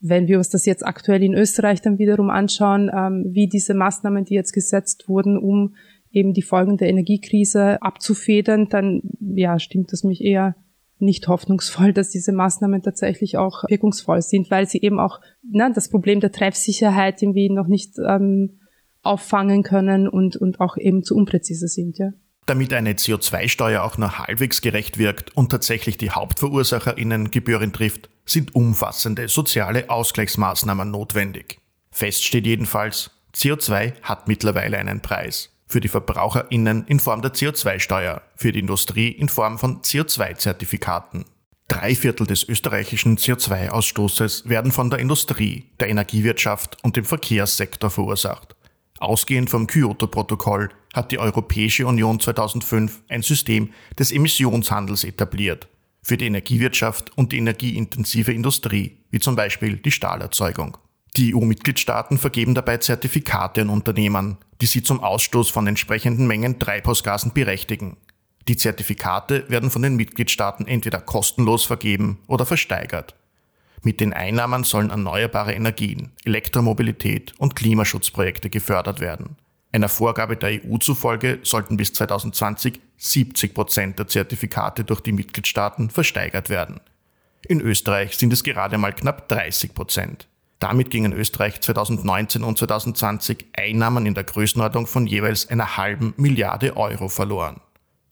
Wenn 0.02 0.28
wir 0.28 0.38
uns 0.38 0.50
das 0.50 0.66
jetzt 0.66 0.86
aktuell 0.86 1.24
in 1.24 1.34
Österreich 1.34 1.82
dann 1.82 2.00
wiederum 2.00 2.30
anschauen, 2.30 2.90
ähm, 2.94 3.26
wie 3.30 3.48
diese 3.48 3.74
Maßnahmen, 3.74 4.26
die 4.26 4.34
jetzt 4.34 4.52
gesetzt 4.52 5.08
wurden, 5.08 5.38
um 5.38 5.76
eben 6.12 6.34
die 6.34 6.42
Folgen 6.42 6.78
der 6.78 6.90
Energiekrise 6.90 7.82
abzufedern, 7.82 8.68
dann 8.70 9.02
ja, 9.20 9.60
stimmt 9.60 9.94
das 9.94 10.04
mich 10.04 10.22
eher 10.22 10.56
nicht 11.02 11.28
hoffnungsvoll, 11.28 11.94
dass 11.94 12.10
diese 12.10 12.32
Maßnahmen 12.32 12.84
tatsächlich 12.84 13.38
auch 13.38 13.64
wirkungsvoll 13.68 14.22
sind, 14.22 14.52
weil 14.52 14.68
sie 14.68 14.82
eben 14.82 15.00
auch 15.00 15.20
ne, 15.44 15.72
das 15.74 15.90
Problem 15.90 16.20
der 16.20 16.32
Treffsicherheit 16.32 17.22
irgendwie 17.22 17.50
noch 17.50 17.68
nicht 17.68 17.96
ähm, 17.98 18.60
auffangen 19.02 19.64
können 19.64 20.08
und, 20.08 20.38
und 20.38 20.60
auch 20.60 20.78
eben 20.78 21.04
zu 21.04 21.16
unpräzise 21.16 21.68
sind, 21.68 21.98
ja. 21.98 22.12
Damit 22.48 22.74
eine 22.74 22.94
CO2-Steuer 22.94 23.84
auch 23.84 23.98
nur 23.98 24.18
halbwegs 24.18 24.62
gerecht 24.62 24.98
wirkt 24.98 25.36
und 25.38 25.50
tatsächlich 25.50 25.98
die 25.98 26.12
HauptverursacherInnen 26.12 27.32
gebührend 27.32 27.76
trifft, 27.76 28.10
sind 28.26 28.56
umfassende 28.56 29.28
soziale 29.28 29.90
Ausgleichsmaßnahmen 29.90 30.92
notwendig. 30.92 31.60
Fest 31.92 32.24
steht 32.24 32.46
jedenfalls, 32.46 33.12
CO2 33.36 33.94
hat 34.02 34.28
mittlerweile 34.28 34.78
einen 34.78 35.02
Preis. 35.02 35.50
für 35.72 35.80
die 35.80 35.88
VerbraucherInnen 35.88 36.86
in 36.88 37.00
Form 37.00 37.22
der 37.22 37.34
CO2-Steuer, 37.34 38.22
für 38.36 38.52
die 38.52 38.60
Industrie 38.60 39.08
in 39.08 39.30
Form 39.30 39.58
von 39.58 39.82
CO2-Zertifikaten. 39.82 41.24
Drei 41.70 41.96
Viertel 41.96 42.28
des 42.28 42.44
österreichischen 42.44 43.18
CO2-Ausstoßes 43.18 44.50
werden 44.50 44.74
von 44.74 44.90
der 44.90 45.00
Industrie, 45.00 45.70
der 45.80 45.88
Energiewirtschaft 45.88 46.84
und 46.84 46.98
dem 46.98 47.06
Verkehrssektor 47.06 47.90
verursacht. 47.90 48.54
Ausgehend 49.00 49.50
vom 49.50 49.66
Kyoto-Protokoll 49.66 50.70
hat 50.94 51.14
die 51.14 51.20
Europäische 51.20 51.88
Union 51.88 52.20
2005 52.20 53.04
ein 53.08 53.22
System 53.22 53.72
des 53.98 54.12
Emissionshandels 54.12 55.06
etabliert 55.06 55.70
für 56.04 56.18
die 56.18 56.26
Energiewirtschaft 56.26 57.18
und 57.18 57.32
die 57.32 57.38
energieintensive 57.38 58.34
Industrie, 58.34 58.98
wie 59.12 59.20
zum 59.20 59.36
Beispiel 59.36 59.78
die 59.78 59.92
Stahlerzeugung. 59.92 60.78
Die 61.18 61.36
EU-Mitgliedstaaten 61.36 62.18
vergeben 62.18 62.56
dabei 62.56 62.78
Zertifikate 62.78 63.62
an 63.62 63.70
Unternehmen, 63.70 64.38
die 64.62 64.66
sie 64.66 64.82
zum 64.82 65.02
Ausstoß 65.02 65.50
von 65.50 65.68
entsprechenden 65.68 66.26
Mengen 66.26 66.58
Treibhausgasen 66.58 67.34
berechtigen. 67.34 67.98
Die 68.48 68.58
Zertifikate 68.58 69.50
werden 69.50 69.70
von 69.70 69.82
den 69.82 69.96
Mitgliedstaaten 69.96 70.68
entweder 70.68 71.02
kostenlos 71.02 71.66
vergeben 71.66 72.20
oder 72.28 72.46
versteigert. 72.46 73.16
Mit 73.84 74.00
den 74.00 74.14
Einnahmen 74.14 74.64
sollen 74.64 74.90
erneuerbare 74.90 75.54
Energien, 75.54 76.12
Elektromobilität 76.24 77.34
und 77.40 77.56
Klimaschutzprojekte 77.56 78.50
gefördert 78.50 79.00
werden. 79.00 79.38
Einer 79.72 79.90
Vorgabe 79.90 80.36
der 80.36 80.62
EU 80.64 80.78
zufolge 80.78 81.40
sollten 81.44 81.78
bis 81.78 81.94
2020 81.94 82.82
70 82.98 83.54
Prozent 83.54 84.00
der 84.00 84.08
Zertifikate 84.08 84.84
durch 84.84 85.02
die 85.02 85.14
Mitgliedstaaten 85.14 85.90
versteigert 85.90 86.50
werden. 86.50 86.82
In 87.48 87.62
Österreich 87.62 88.18
sind 88.18 88.34
es 88.34 88.44
gerade 88.44 88.78
mal 88.78 88.94
knapp 88.94 89.28
30 89.30 89.74
Prozent. 89.74 90.28
Damit 90.60 90.92
gingen 90.92 91.14
Österreich 91.14 91.60
2019 91.60 92.44
und 92.44 92.58
2020 92.58 93.48
Einnahmen 93.58 94.06
in 94.06 94.14
der 94.14 94.26
Größenordnung 94.26 94.86
von 94.86 95.08
jeweils 95.08 95.48
einer 95.50 95.78
halben 95.78 96.14
Milliarde 96.18 96.78
Euro 96.78 97.08
verloren. 97.08 97.62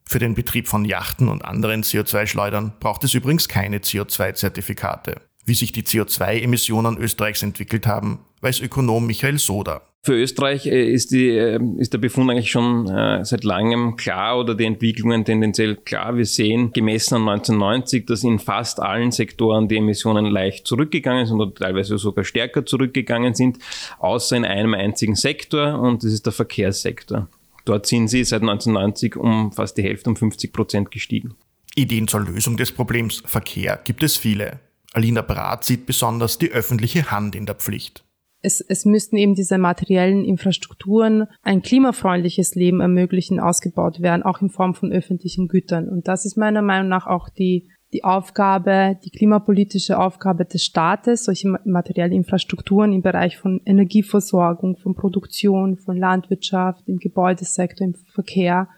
Für 0.05 0.17
den 0.17 0.33
Betrieb 0.33 0.67
von 0.67 0.85
Yachten 0.85 1.27
und 1.27 1.45
anderen 1.45 1.83
CO2-Schleudern 1.83 2.73
braucht 2.79 3.03
es 3.03 3.13
übrigens 3.13 3.47
keine 3.47 3.77
CO2-Zertifikate. 3.77 5.21
Wie 5.45 5.53
sich 5.53 5.71
die 5.71 5.83
CO2-Emissionen 5.83 6.97
Österreichs 6.97 7.43
entwickelt 7.43 7.85
haben, 7.85 8.25
weiß 8.41 8.61
Ökonom 8.61 9.05
Michael 9.05 9.37
Soda. 9.37 9.83
Für 10.01 10.13
Österreich 10.13 10.65
äh, 10.65 10.91
ist, 10.91 11.11
die, 11.11 11.27
äh, 11.27 11.59
ist 11.77 11.91
der 11.91 11.97
Befund 11.97 12.31
eigentlich 12.31 12.51
schon 12.51 12.87
äh, 12.87 13.25
seit 13.25 13.43
langem 13.43 13.97
klar 13.97 14.39
oder 14.39 14.55
die 14.55 14.63
Entwicklungen 14.63 15.25
tendenziell 15.25 15.75
klar. 15.75 16.15
Wir 16.15 16.25
sehen 16.25 16.71
gemessen 16.71 17.15
an 17.15 17.27
1990, 17.27 18.05
dass 18.05 18.23
in 18.23 18.39
fast 18.39 18.79
allen 18.79 19.11
Sektoren 19.11 19.67
die 19.67 19.75
Emissionen 19.75 20.25
leicht 20.25 20.65
zurückgegangen 20.67 21.25
sind 21.25 21.41
oder 21.41 21.53
teilweise 21.53 21.97
sogar 21.97 22.23
stärker 22.23 22.65
zurückgegangen 22.65 23.33
sind, 23.33 23.59
außer 23.99 24.37
in 24.37 24.45
einem 24.45 24.73
einzigen 24.73 25.15
Sektor 25.15 25.77
und 25.79 26.03
das 26.03 26.13
ist 26.13 26.25
der 26.25 26.33
Verkehrssektor. 26.33 27.27
Dort 27.65 27.85
sind 27.85 28.07
sie 28.07 28.23
seit 28.23 28.41
1990 28.41 29.17
um 29.17 29.51
fast 29.51 29.77
die 29.77 29.83
Hälfte, 29.83 30.09
um 30.09 30.15
50 30.15 30.53
Prozent 30.53 30.91
gestiegen. 30.91 31.35
Ideen 31.75 32.07
zur 32.07 32.21
Lösung 32.21 32.55
des 32.55 32.71
Problems 32.71 33.21
Verkehr 33.25 33.79
gibt 33.83 34.01
es 34.01 34.15
viele. 34.15 34.61
Alina 34.93 35.21
Brath 35.21 35.65
sieht 35.65 35.85
besonders 35.85 36.37
die 36.37 36.51
öffentliche 36.51 37.11
Hand 37.11 37.35
in 37.35 37.45
der 37.45 37.55
Pflicht 37.55 38.05
es, 38.41 38.61
es 38.61 38.85
müssten 38.85 39.17
eben 39.17 39.35
diese 39.35 39.57
materiellen 39.57 40.23
Infrastrukturen 40.23 41.27
ein 41.41 41.61
klimafreundliches 41.61 42.55
Leben 42.55 42.79
ermöglichen, 42.79 43.39
ausgebaut 43.39 44.01
werden, 44.01 44.23
auch 44.23 44.41
in 44.41 44.49
Form 44.49 44.73
von 44.73 44.91
öffentlichen 44.91 45.47
Gütern. 45.47 45.89
Und 45.89 46.07
das 46.07 46.25
ist 46.25 46.37
meiner 46.37 46.61
Meinung 46.61 46.87
nach 46.87 47.05
auch 47.05 47.29
die, 47.29 47.69
die 47.91 48.03
Aufgabe, 48.03 48.97
die 49.03 49.09
klimapolitische 49.09 49.99
Aufgabe 49.99 50.45
des 50.45 50.63
Staates, 50.63 51.25
solche 51.25 51.49
materielle 51.65 52.15
Infrastrukturen 52.15 52.93
im 52.93 53.01
Bereich 53.01 53.37
von 53.37 53.61
Energieversorgung, 53.65 54.77
von 54.77 54.95
Produktion, 54.95 55.77
von 55.77 55.97
Landwirtschaft, 55.97 56.87
im 56.87 56.97
Gebäudesektor, 56.97 57.85
im 57.85 57.95
Verkehr 58.13 58.69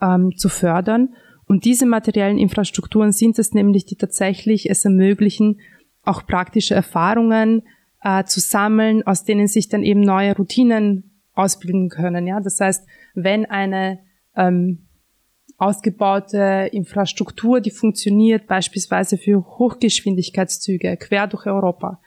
ähm, 0.00 0.36
zu 0.36 0.48
fördern. 0.48 1.10
Und 1.46 1.64
diese 1.66 1.84
materiellen 1.84 2.38
Infrastrukturen 2.38 3.12
sind 3.12 3.38
es 3.38 3.52
nämlich, 3.52 3.84
die 3.84 3.96
tatsächlich 3.96 4.70
es 4.70 4.84
ermöglichen, 4.84 5.60
auch 6.04 6.24
praktische 6.26 6.74
Erfahrungen 6.74 7.62
äh, 8.02 8.24
zu 8.24 8.40
sammeln, 8.40 9.06
aus 9.06 9.24
denen 9.24 9.46
sich 9.46 9.68
dann 9.68 9.82
eben 9.82 10.00
neue 10.00 10.36
Routinen 10.36 11.20
ausbilden 11.34 11.88
können. 11.88 12.26
Ja, 12.26 12.40
das 12.40 12.60
heißt, 12.60 12.86
wenn 13.14 13.46
eine 13.46 14.00
ähm, 14.36 14.88
ausgebaute 15.56 16.68
Infrastruktur, 16.72 17.60
die 17.60 17.70
funktioniert 17.70 18.46
beispielsweise 18.46 19.16
für 19.16 19.44
Hochgeschwindigkeitszüge 19.44 20.96
quer 20.96 21.26
durch 21.26 21.46
Europa, 21.46 22.00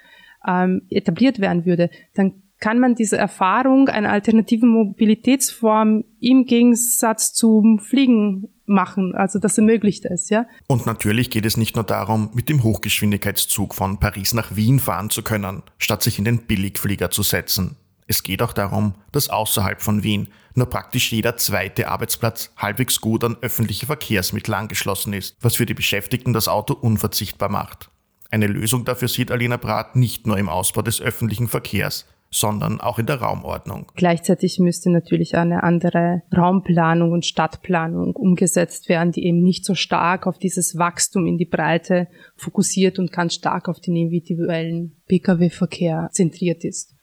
ähm, 0.47 0.81
etabliert 0.89 1.39
werden 1.39 1.65
würde, 1.65 1.89
dann 2.13 2.43
kann 2.59 2.79
man 2.79 2.95
diese 2.95 3.17
Erfahrung 3.17 3.89
einer 3.89 4.11
alternativen 4.11 4.69
Mobilitätsform 4.69 6.05
im 6.19 6.45
Gegensatz 6.45 7.33
zum 7.33 7.79
Fliegen 7.79 8.54
machen. 8.65 9.15
Also 9.15 9.39
das 9.39 9.57
ermöglicht 9.57 10.05
es, 10.05 10.29
ja. 10.29 10.45
Und 10.67 10.85
natürlich 10.85 11.29
geht 11.29 11.45
es 11.45 11.57
nicht 11.57 11.75
nur 11.75 11.83
darum, 11.83 12.29
mit 12.33 12.49
dem 12.49 12.63
Hochgeschwindigkeitszug 12.63 13.75
von 13.75 13.99
Paris 13.99 14.33
nach 14.33 14.55
Wien 14.55 14.79
fahren 14.79 15.09
zu 15.09 15.23
können, 15.23 15.63
statt 15.77 16.03
sich 16.03 16.19
in 16.19 16.25
den 16.25 16.39
Billigflieger 16.39 17.11
zu 17.11 17.23
setzen. 17.23 17.77
Es 18.07 18.21
geht 18.21 18.41
auch 18.41 18.53
darum, 18.53 18.93
dass 19.11 19.29
außerhalb 19.29 19.81
von 19.81 20.03
Wien 20.03 20.29
nur 20.53 20.67
praktisch 20.67 21.11
jeder 21.11 21.37
zweite 21.37 21.89
Arbeitsplatz 21.89 22.51
halbwegs 22.57 23.01
gut 23.01 23.23
an 23.23 23.37
öffentliche 23.41 23.87
Verkehrsmittel 23.87 24.53
angeschlossen 24.53 25.13
ist, 25.13 25.35
was 25.41 25.55
für 25.55 25.65
die 25.65 25.73
Beschäftigten 25.73 26.31
das 26.31 26.47
Auto 26.47 26.73
unverzichtbar 26.73 27.49
macht. 27.49 27.89
Eine 28.31 28.47
Lösung 28.47 28.85
dafür 28.85 29.07
sieht 29.07 29.31
Alina 29.31 29.57
Brath 29.57 29.95
nicht 29.95 30.27
nur 30.27 30.37
im 30.37 30.49
Ausbau 30.49 30.81
des 30.81 31.01
öffentlichen 31.01 31.47
Verkehrs, 31.47 32.05
sondern 32.35 32.81
auch 32.81 32.99
in 32.99 33.05
der 33.05 33.21
Raumordnung. 33.21 33.91
Gleichzeitig 33.95 34.59
müsste 34.59 34.91
natürlich 34.91 35.37
eine 35.37 35.63
andere 35.63 36.21
Raumplanung 36.35 37.11
und 37.11 37.25
Stadtplanung 37.25 38.13
umgesetzt 38.15 38.89
werden, 38.89 39.13
die 39.13 39.25
eben 39.25 39.41
nicht 39.41 39.63
so 39.63 39.73
stark 39.73 40.27
auf 40.27 40.37
dieses 40.37 40.77
Wachstum 40.77 41.27
in 41.27 41.37
die 41.37 41.45
Breite 41.45 42.07
fokussiert 42.35 42.99
und 42.99 43.13
ganz 43.13 43.35
stark 43.35 43.69
auf 43.69 43.79
den 43.79 43.95
individuellen 43.95 44.97
Pkw-Verkehr 45.07 46.09
zentriert 46.11 46.65
ist. 46.65 46.93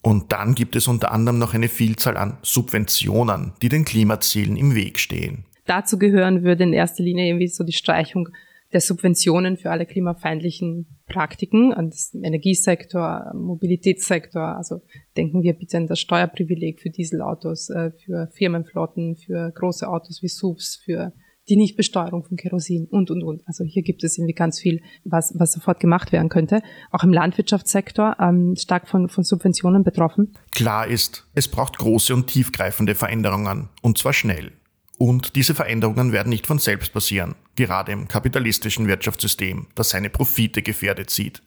Und 0.00 0.32
dann 0.32 0.54
gibt 0.54 0.74
es 0.74 0.88
unter 0.88 1.12
anderem 1.12 1.38
noch 1.38 1.52
eine 1.52 1.68
Vielzahl 1.68 2.16
an 2.16 2.38
Subventionen, 2.42 3.52
die 3.60 3.68
den 3.68 3.84
Klimazielen 3.84 4.56
im 4.56 4.74
Weg 4.74 4.98
stehen. 4.98 5.44
Dazu 5.66 5.98
gehören 5.98 6.44
würde 6.44 6.64
in 6.64 6.72
erster 6.72 7.02
Linie 7.02 7.26
irgendwie 7.26 7.48
so 7.48 7.62
die 7.62 7.72
Streichung 7.72 8.28
der 8.72 8.80
Subventionen 8.80 9.58
für 9.58 9.70
alle 9.70 9.84
klimafeindlichen 9.84 10.97
Praktiken, 11.08 11.72
an 11.72 11.90
den 11.90 12.24
Energiesektor, 12.24 13.32
Mobilitätssektor. 13.34 14.56
Also 14.56 14.82
denken 15.16 15.42
wir 15.42 15.54
bitte 15.54 15.76
an 15.78 15.86
das 15.86 16.00
Steuerprivileg 16.00 16.80
für 16.80 16.90
Dieselautos, 16.90 17.70
äh, 17.70 17.90
für 17.92 18.28
Firmenflotten, 18.32 19.16
für 19.16 19.50
große 19.52 19.88
Autos 19.88 20.22
wie 20.22 20.28
SUVs, 20.28 20.76
für 20.76 21.12
die 21.48 21.56
Nichtbesteuerung 21.56 22.24
von 22.24 22.36
Kerosin 22.36 22.86
und, 22.90 23.10
und, 23.10 23.22
und. 23.22 23.42
Also 23.46 23.64
hier 23.64 23.82
gibt 23.82 24.04
es 24.04 24.18
irgendwie 24.18 24.34
ganz 24.34 24.60
viel, 24.60 24.82
was, 25.04 25.32
was 25.36 25.52
sofort 25.52 25.80
gemacht 25.80 26.12
werden 26.12 26.28
könnte. 26.28 26.62
Auch 26.90 27.02
im 27.04 27.12
Landwirtschaftssektor 27.12 28.16
ähm, 28.20 28.54
stark 28.56 28.88
von, 28.88 29.08
von 29.08 29.24
Subventionen 29.24 29.82
betroffen. 29.82 30.34
Klar 30.52 30.86
ist, 30.86 31.26
es 31.34 31.48
braucht 31.48 31.78
große 31.78 32.14
und 32.14 32.26
tiefgreifende 32.26 32.94
Veränderungen. 32.94 33.68
Und 33.82 33.98
zwar 33.98 34.12
schnell. 34.12 34.52
Und 34.98 35.36
diese 35.36 35.54
Veränderungen 35.54 36.12
werden 36.12 36.28
nicht 36.28 36.46
von 36.46 36.58
selbst 36.58 36.92
passieren, 36.92 37.36
gerade 37.54 37.92
im 37.92 38.08
kapitalistischen 38.08 38.88
Wirtschaftssystem, 38.88 39.68
das 39.76 39.90
seine 39.90 40.10
Profite 40.10 40.60
gefährdet 40.60 41.10
sieht. 41.10 41.40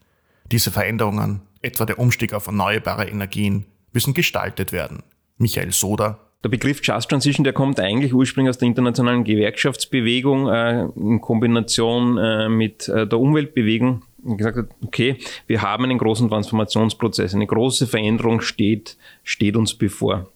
Diese 0.51 0.72
Veränderungen, 0.72 1.41
etwa 1.62 1.86
der 1.86 2.00
Umstieg 2.00 2.34
auf 2.34 2.48
erneuerbare 2.48 3.10
Energien, 3.10 3.65
müssen 3.91 4.13
gestaltet 4.13 4.72
werden. 4.72 5.03
Michael 5.38 5.74
Soda. 5.74 6.20
Der 6.43 6.50
Begriff 6.50 6.79
Just 6.81 7.10
Transition, 7.10 7.43
der 7.43 7.53
kommt 7.53 7.79
eigentlich 7.79 8.13
ursprünglich 8.13 8.50
aus 8.50 8.58
der 8.58 8.67
internationalen 8.67 9.25
Gewerkschaftsbewegung 9.25 10.48
äh, 10.48 10.86
in 10.96 11.22
Kombination 11.22 12.17
äh, 12.17 12.50
mit 12.50 12.88
äh, 12.88 13.05
der 13.05 13.20
Umweltbewegung 13.20 14.03
gesagt 14.24 14.58
hat, 14.58 14.70
okay, 14.84 15.17
wir 15.48 15.62
haben 15.62 15.84
einen 15.84 15.98
großen 15.98 16.29
Transformationsprozess, 16.29 17.34
eine 17.34 17.48
große 17.48 17.86
Veränderung 17.88 18.41
steht, 18.41 18.98
steht 19.24 19.55
uns 19.55 19.74
bevor. 19.74 20.31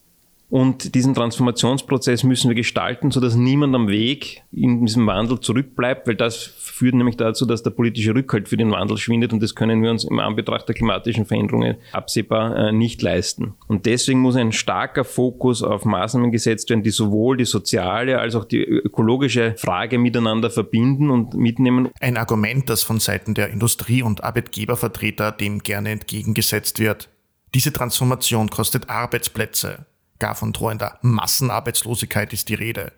Und 0.50 0.94
diesen 0.94 1.14
Transformationsprozess 1.14 2.24
müssen 2.24 2.50
wir 2.50 2.56
gestalten, 2.56 3.12
sodass 3.12 3.36
niemand 3.36 3.76
am 3.76 3.88
Weg 3.88 4.44
in 4.52 4.86
diesem 4.86 5.08
Wandel 5.08 5.40
zurückbleibt, 5.40 6.08
weil 6.08 6.16
das 6.16 6.44
führt 6.44 6.94
nämlich 6.94 7.18
dazu, 7.18 7.46
dass 7.46 7.64
der 7.64 7.72
politische 7.72 8.14
Rückhalt 8.14 8.48
für 8.50 8.58
den 8.58 8.72
Wandel 8.72 8.98
schwindet 8.98 9.34
und 9.34 9.42
das 9.42 9.56
können 9.56 9.82
wir 9.82 9.90
uns 9.90 10.04
im 10.04 10.20
Anbetracht 10.20 10.68
der 10.68 10.76
klimatischen 10.76 11.26
Veränderungen 11.26 11.78
absehbar 11.94 12.56
äh, 12.56 12.72
nicht 12.72 13.02
leisten. 13.02 13.56
Und 13.68 13.86
deswegen 13.86 14.20
muss 14.20 14.36
ein 14.36 14.52
starker 14.52 15.04
Fokus 15.04 15.64
auf 15.64 15.86
Maßnahmen 15.86 16.32
gesetzt 16.32 16.70
werden, 16.70 16.84
die 16.84 16.92
sowohl 16.92 17.38
die 17.38 17.46
soziale 17.46 18.20
als 18.20 18.36
auch 18.36 18.46
die 18.46 18.64
ökologische 18.64 19.56
Frage 19.58 19.98
miteinander 19.98 20.50
verbinden 20.50 21.10
und 21.10 21.34
mitnehmen. 21.34 21.90
Ein 22.00 22.18
Argument, 22.18 22.70
das 22.70 22.84
von 22.84 23.00
Seiten 23.00 23.34
der 23.34 23.50
Industrie- 23.50 24.04
und 24.04 24.24
Arbeitgebervertreter 24.24 25.32
dem 25.32 25.60
gerne 25.60 25.90
entgegengesetzt 25.90 26.80
wird. 26.80 27.10
Diese 27.54 27.72
Transformation 27.72 28.50
kostet 28.50 28.90
Arbeitsplätze. 28.90 29.86
Gar 30.20 30.36
von 30.36 30.54
drohender 30.54 30.98
Massenarbeitslosigkeit 31.02 32.32
ist 32.34 32.50
die 32.50 32.56
Rede. 32.56 32.94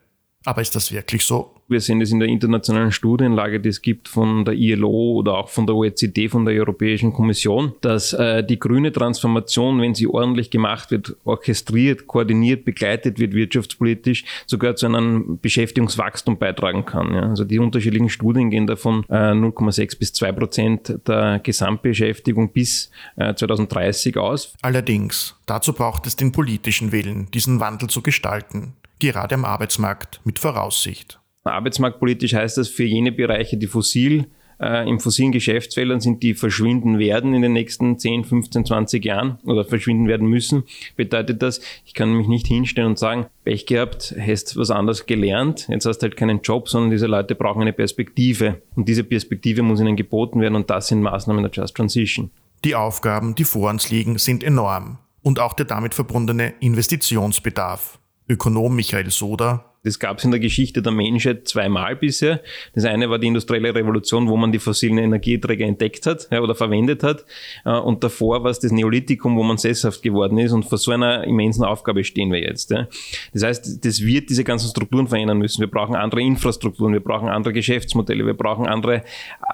Aber 0.48 0.62
ist 0.62 0.74
das 0.78 0.94
wirklich 0.94 1.26
so? 1.26 1.52
Wir 1.68 1.82
sehen 1.82 2.00
es 2.00 2.10
in 2.10 2.22
der 2.22 2.30
internationalen 2.30 2.94
Studienlage, 2.94 3.60
die 3.60 3.68
es 3.68 3.82
gibt 3.82 4.08
von 4.08 4.46
der 4.46 4.54
ILO 4.54 5.16
oder 5.18 5.34
auch 5.34 5.50
von 5.50 5.68
der 5.68 5.76
OECD, 5.76 6.30
von 6.30 6.46
der 6.46 6.56
Europäischen 6.56 7.12
Kommission, 7.12 7.74
dass 7.82 8.14
äh, 8.14 8.46
die 8.46 8.58
grüne 8.58 8.94
Transformation, 8.94 9.82
wenn 9.82 9.94
sie 9.94 10.08
ordentlich 10.08 10.50
gemacht 10.50 10.90
wird, 10.92 11.18
orchestriert, 11.26 12.08
koordiniert, 12.08 12.64
begleitet 12.64 13.20
wird 13.20 13.34
wirtschaftspolitisch, 13.34 14.24
sogar 14.46 14.78
zu 14.78 14.86
einem 14.86 15.38
Beschäftigungswachstum 15.42 16.38
beitragen 16.38 16.86
kann. 16.86 17.14
Ja. 17.14 17.24
Also 17.24 17.44
die 17.44 17.60
unterschiedlichen 17.60 18.08
Studien 18.08 18.50
gehen 18.50 18.68
davon 18.68 19.04
äh, 19.10 19.34
0,6 19.34 20.00
bis 20.00 20.14
2 20.14 20.32
Prozent 20.32 21.00
der 21.06 21.40
Gesamtbeschäftigung 21.40 22.54
bis 22.54 22.90
äh, 23.18 23.36
2030 23.36 24.16
aus. 24.16 24.54
Allerdings, 24.62 25.36
dazu 25.46 25.74
braucht 25.74 26.08
es 26.08 26.16
den 26.16 26.32
politischen 26.32 26.94
Willen, 26.94 27.30
diesen 27.32 27.60
Wandel 27.60 27.90
zu 27.90 28.02
gestalten 28.02 28.76
gerade 29.00 29.36
am 29.36 29.46
Arbeitsmarkt 29.46 30.22
mit 30.24 30.40
Voraussicht. 30.40 31.20
Arbeitsmarktpolitisch 31.44 32.34
heißt 32.34 32.58
das 32.58 32.68
für 32.68 32.84
jene 32.84 33.12
Bereiche, 33.12 33.58
die 33.58 33.68
fossil 33.68 34.28
äh, 34.60 34.88
im 34.90 35.00
fossilen 35.00 35.32
Geschäftsfeldern 35.32 36.00
sind, 36.00 36.24
die 36.24 36.34
verschwinden 36.34 37.00
werden 37.00 37.34
in 37.34 37.42
den 37.42 37.54
nächsten 37.54 37.98
10, 37.98 38.24
15, 38.24 38.66
20 38.66 39.06
Jahren 39.06 39.40
oder 39.46 39.66
verschwinden 39.66 40.08
werden 40.08 40.28
müssen, 40.28 40.64
bedeutet 40.96 41.42
das, 41.42 41.62
ich 41.86 41.94
kann 41.94 42.14
mich 42.14 42.28
nicht 42.28 42.48
hinstellen 42.48 42.90
und 42.90 43.00
sagen, 43.00 43.28
Pech 43.44 43.66
gehabt, 43.66 44.16
hast 44.20 44.58
was 44.58 44.72
anderes 44.72 45.06
gelernt, 45.06 45.68
jetzt 45.70 45.86
hast 45.86 46.00
du 46.00 46.04
halt 46.04 46.18
keinen 46.18 46.42
Job, 46.42 46.70
sondern 46.70 46.92
diese 46.92 47.08
Leute 47.08 47.36
brauchen 47.36 47.62
eine 47.62 47.74
Perspektive. 47.74 48.62
Und 48.76 48.88
diese 48.88 49.04
Perspektive 49.04 49.62
muss 49.62 49.80
ihnen 49.80 49.96
geboten 49.96 50.42
werden 50.42 50.56
und 50.56 50.70
das 50.70 50.88
sind 50.88 51.02
Maßnahmen 51.02 51.44
der 51.44 51.52
Just 51.52 51.76
Transition. 51.76 52.32
Die 52.64 52.76
Aufgaben, 52.76 53.36
die 53.36 53.44
vor 53.44 53.70
uns 53.70 53.92
liegen, 53.92 54.18
sind 54.18 54.44
enorm 54.44 54.98
und 55.22 55.40
auch 55.40 55.54
der 55.54 55.66
damit 55.66 55.94
verbundene 55.94 56.54
Investitionsbedarf. 56.60 58.00
Ökonom 58.30 58.76
Michael 58.76 59.12
Soda. 59.12 59.60
Das 59.88 60.00
gab 60.00 60.18
es 60.18 60.26
in 60.26 60.32
der 60.32 60.42
Geschichte 60.42 60.82
der 60.82 60.92
Menschheit 60.92 61.48
zweimal 61.48 61.96
bisher. 61.96 62.42
Das 62.76 62.84
eine 62.84 63.10
war 63.10 63.20
die 63.20 63.28
industrielle 63.28 63.74
Revolution, 63.74 64.28
wo 64.28 64.36
man 64.36 64.52
die 64.52 64.60
fossilen 64.60 64.98
Energieträger 64.98 65.66
entdeckt 65.66 66.06
hat 66.06 66.28
ja, 66.30 66.42
oder 66.42 66.56
verwendet 66.56 67.04
hat. 67.04 67.24
Äh, 67.64 67.72
und 67.72 68.04
davor 68.04 68.44
war 68.44 68.52
es 68.52 68.60
das 68.60 68.74
Neolithikum, 68.74 69.38
wo 69.38 69.44
man 69.44 69.58
sesshaft 69.58 70.02
geworden 70.02 70.38
ist. 70.40 70.52
Und 70.52 70.66
vor 70.66 70.78
so 70.78 70.92
einer 70.92 71.24
immensen 71.24 71.64
Aufgabe 71.64 72.04
stehen 72.04 72.34
wir 72.34 72.42
jetzt. 72.42 72.70
Ja. 72.70 72.90
Das 73.34 73.44
heißt, 73.44 73.86
das 73.86 74.02
wird 74.02 74.30
diese 74.30 74.44
ganzen 74.44 74.70
Strukturen 74.70 75.08
verändern 75.08 75.38
müssen. 75.38 75.62
Wir 75.62 75.72
brauchen 75.72 75.96
andere 75.96 76.22
Infrastrukturen, 76.22 76.92
wir 76.92 77.00
brauchen 77.00 77.30
andere 77.30 77.54
Geschäftsmodelle, 77.54 78.26
wir 78.26 78.34
brauchen 78.34 78.68
andere 78.68 79.04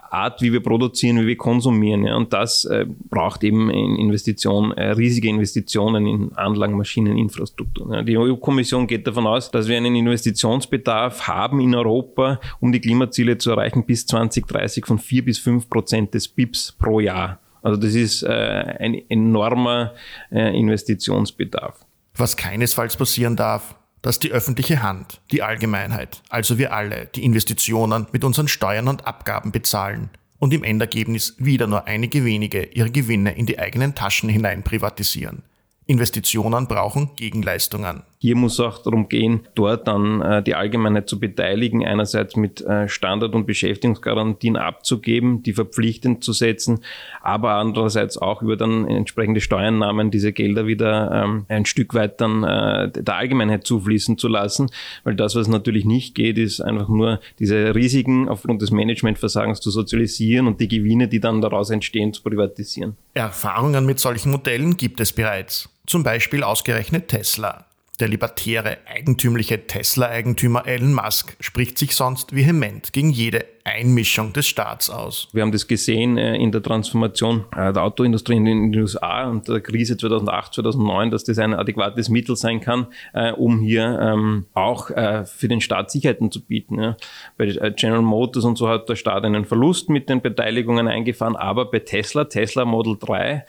Art, 0.10 0.42
wie 0.42 0.52
wir 0.52 0.64
produzieren, 0.64 1.22
wie 1.22 1.28
wir 1.28 1.38
konsumieren. 1.38 2.06
Ja. 2.06 2.16
Und 2.16 2.34
das 2.34 2.66
äh, 2.66 2.88
braucht 3.10 3.44
eben 3.44 3.70
Investitionen, 3.70 4.72
äh, 4.72 4.92
riesige 4.92 5.30
Investitionen 5.30 6.08
in 6.08 6.32
Anlagen, 6.34 6.76
Maschinen, 6.76 7.20
Infrastruktur. 7.20 7.94
Ja. 7.94 8.02
Die 8.02 8.18
EU-Kommission 8.18 8.88
geht 8.88 9.06
davon 9.06 9.28
aus, 9.28 9.52
dass 9.52 9.68
wir 9.68 9.78
einen 9.78 9.96
Investitionsbedarf 10.24 11.28
haben 11.28 11.60
in 11.60 11.76
Europa, 11.76 12.40
um 12.60 12.72
die 12.72 12.80
Klimaziele 12.80 13.38
zu 13.38 13.52
erreichen 13.52 13.86
bis 13.86 14.06
2030 14.06 14.86
von 14.86 14.98
vier 14.98 15.26
bis 15.26 15.40
fünf 15.40 15.70
Prozent 15.70 16.14
des 16.14 16.28
BIPs 16.30 16.72
pro 16.72 17.00
Jahr. 17.00 17.40
Also 17.62 17.80
das 17.80 17.94
ist 17.94 18.24
äh, 18.24 18.30
ein 18.30 19.02
enormer 19.10 19.94
äh, 20.32 20.58
Investitionsbedarf. 20.58 21.86
Was 22.16 22.38
keinesfalls 22.38 22.96
passieren 22.96 23.36
darf, 23.36 23.76
dass 24.02 24.20
die 24.20 24.32
öffentliche 24.32 24.82
Hand, 24.82 25.22
die 25.32 25.42
Allgemeinheit, 25.42 26.22
also 26.30 26.58
wir 26.58 26.74
alle, 26.74 27.10
die 27.16 27.24
Investitionen 27.24 28.08
mit 28.12 28.24
unseren 28.24 28.48
Steuern 28.48 28.88
und 28.88 29.06
Abgaben 29.08 29.52
bezahlen 29.52 30.10
und 30.40 30.54
im 30.54 30.64
Endergebnis 30.64 31.36
wieder 31.38 31.68
nur 31.68 31.88
einige 31.88 32.26
wenige 32.26 32.64
ihre 32.64 32.92
Gewinne 32.92 33.36
in 33.36 33.46
die 33.46 33.60
eigenen 33.60 33.96
Taschen 33.96 34.30
hinein 34.30 34.64
privatisieren. 34.64 35.44
Investitionen 35.86 36.68
brauchen 36.68 37.12
Gegenleistungen. 37.16 38.04
Hier 38.24 38.38
muss 38.38 38.58
auch 38.62 38.82
darum 38.82 39.10
gehen, 39.10 39.42
dort 39.54 39.86
dann 39.86 40.22
äh, 40.22 40.42
die 40.42 40.56
Allgemeinheit 40.56 41.10
zu 41.10 41.20
beteiligen, 41.20 41.86
einerseits 41.86 42.38
mit 42.38 42.62
äh, 42.62 42.88
Standard- 42.88 43.36
und 43.36 43.46
Beschäftigungsgarantien 43.46 44.56
abzugeben, 44.56 45.44
die 45.44 45.52
verpflichtend 45.52 46.24
zu 46.24 46.32
setzen, 46.32 46.80
aber 47.22 47.56
andererseits 47.56 48.18
auch 48.18 48.42
über 48.42 48.56
dann 48.56 48.88
entsprechende 48.88 49.42
Steuernahmen 49.42 50.10
diese 50.10 50.32
Gelder 50.32 50.68
wieder 50.68 51.12
ähm, 51.12 51.46
ein 51.50 51.66
Stück 51.66 51.94
weit 51.96 52.22
dann 52.22 52.46
äh, 52.46 52.92
der 52.92 53.14
Allgemeinheit 53.14 53.68
zufließen 53.68 54.18
zu 54.18 54.30
lassen, 54.30 54.70
weil 55.04 55.16
das, 55.16 55.36
was 55.36 55.50
natürlich 55.50 55.84
nicht 55.84 56.16
geht, 56.16 56.38
ist 56.38 56.62
einfach 56.62 56.88
nur 56.88 57.20
diese 57.40 57.76
Risiken 57.76 58.30
aufgrund 58.30 58.62
des 58.62 58.72
Managementversagens 58.72 59.60
zu 59.60 59.70
sozialisieren 59.70 60.48
und 60.48 60.62
die 60.62 60.70
Gewinne, 60.70 61.10
die 61.10 61.20
dann 61.20 61.42
daraus 61.42 61.72
entstehen, 61.72 62.14
zu 62.14 62.24
privatisieren. 62.24 62.96
Erfahrungen 63.16 63.86
mit 63.86 64.00
solchen 64.00 64.32
Modellen 64.32 64.78
gibt 64.78 65.02
es 65.02 65.12
bereits. 65.12 65.68
Zum 65.88 66.04
Beispiel 66.04 66.42
ausgerechnet 66.44 67.10
Tesla. 67.10 67.66
Der 68.00 68.08
libertäre, 68.08 68.80
eigentümliche 68.88 69.68
Tesla-Eigentümer 69.68 70.66
Elon 70.66 70.94
Musk 70.94 71.36
spricht 71.40 71.78
sich 71.78 71.96
sonst 71.96 72.36
vehement 72.36 72.92
gegen 72.92 73.12
jede 73.12 73.46
Einmischung 73.66 74.34
des 74.34 74.48
Staats 74.48 74.90
aus. 74.90 75.30
Wir 75.32 75.42
haben 75.42 75.54
das 75.54 75.68
gesehen 75.68 76.18
äh, 76.18 76.36
in 76.36 76.52
der 76.52 76.62
Transformation 76.62 77.46
äh, 77.56 77.72
der 77.72 77.84
Autoindustrie 77.84 78.36
in 78.36 78.46
den 78.46 78.76
USA 78.76 79.30
und 79.30 79.48
der 79.48 79.62
Krise 79.62 79.96
2008, 79.96 80.56
2009, 80.56 81.12
dass 81.12 81.24
das 81.24 81.40
ein 81.40 81.54
adäquates 81.54 82.10
Mittel 82.10 82.36
sein 82.36 82.60
kann, 82.60 82.88
äh, 83.14 83.32
um 83.32 83.62
hier 83.62 84.00
ähm, 84.02 84.46
auch 84.54 84.88
für 85.26 85.48
den 85.48 85.62
Staat 85.62 85.92
Sicherheiten 85.92 86.32
zu 86.32 86.42
bieten. 86.42 86.96
Bei 87.38 87.46
General 87.76 88.02
Motors 88.02 88.44
und 88.44 88.58
so 88.58 88.68
hat 88.68 88.90
der 88.90 88.96
Staat 88.96 89.24
einen 89.24 89.46
Verlust 89.46 89.90
mit 89.90 90.10
den 90.10 90.22
Beteiligungen 90.22 90.88
eingefahren, 90.88 91.36
aber 91.36 91.70
bei 91.70 91.80
Tesla, 91.80 92.26
Tesla 92.26 92.66
Model 92.66 92.98
3, 93.00 93.46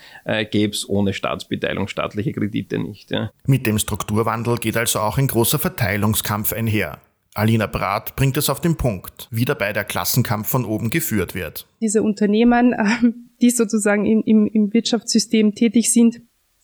gäbe 0.51 0.73
es 0.73 0.89
ohne 0.89 1.13
Staatsbeteiligung 1.13 1.89
staatliche 1.89 2.33
Kredite 2.33 2.79
nicht. 2.79 3.11
Mit 3.47 3.67
dem 3.67 3.79
Strukturwandel 3.79 4.59
geht 4.59 4.77
also 4.77 5.01
auch 5.01 5.19
ein 5.19 5.27
großer 5.27 5.59
Verteilungskampf 5.59 6.53
einher. 6.53 6.99
Alina 7.35 7.67
Brath 7.67 8.15
bringt 8.15 8.37
es 8.37 8.49
auf 8.49 8.61
den 8.61 8.77
Punkt, 8.77 9.27
wie 9.33 9.45
dabei 9.45 9.73
der 9.73 9.85
Klassenkampf 9.85 10.49
von 10.49 10.65
oben 10.65 10.91
geführt 10.91 11.35
wird. 11.35 11.67
Diese 11.81 12.03
Unternehmen, 12.03 12.73
ähm, 12.79 13.31
die 13.43 13.51
sozusagen 13.51 14.07
im, 14.07 14.23
im, 14.25 14.47
im 14.47 14.73
Wirtschaftssystem 14.73 15.55
tätig 15.55 15.93
sind, 15.93 16.23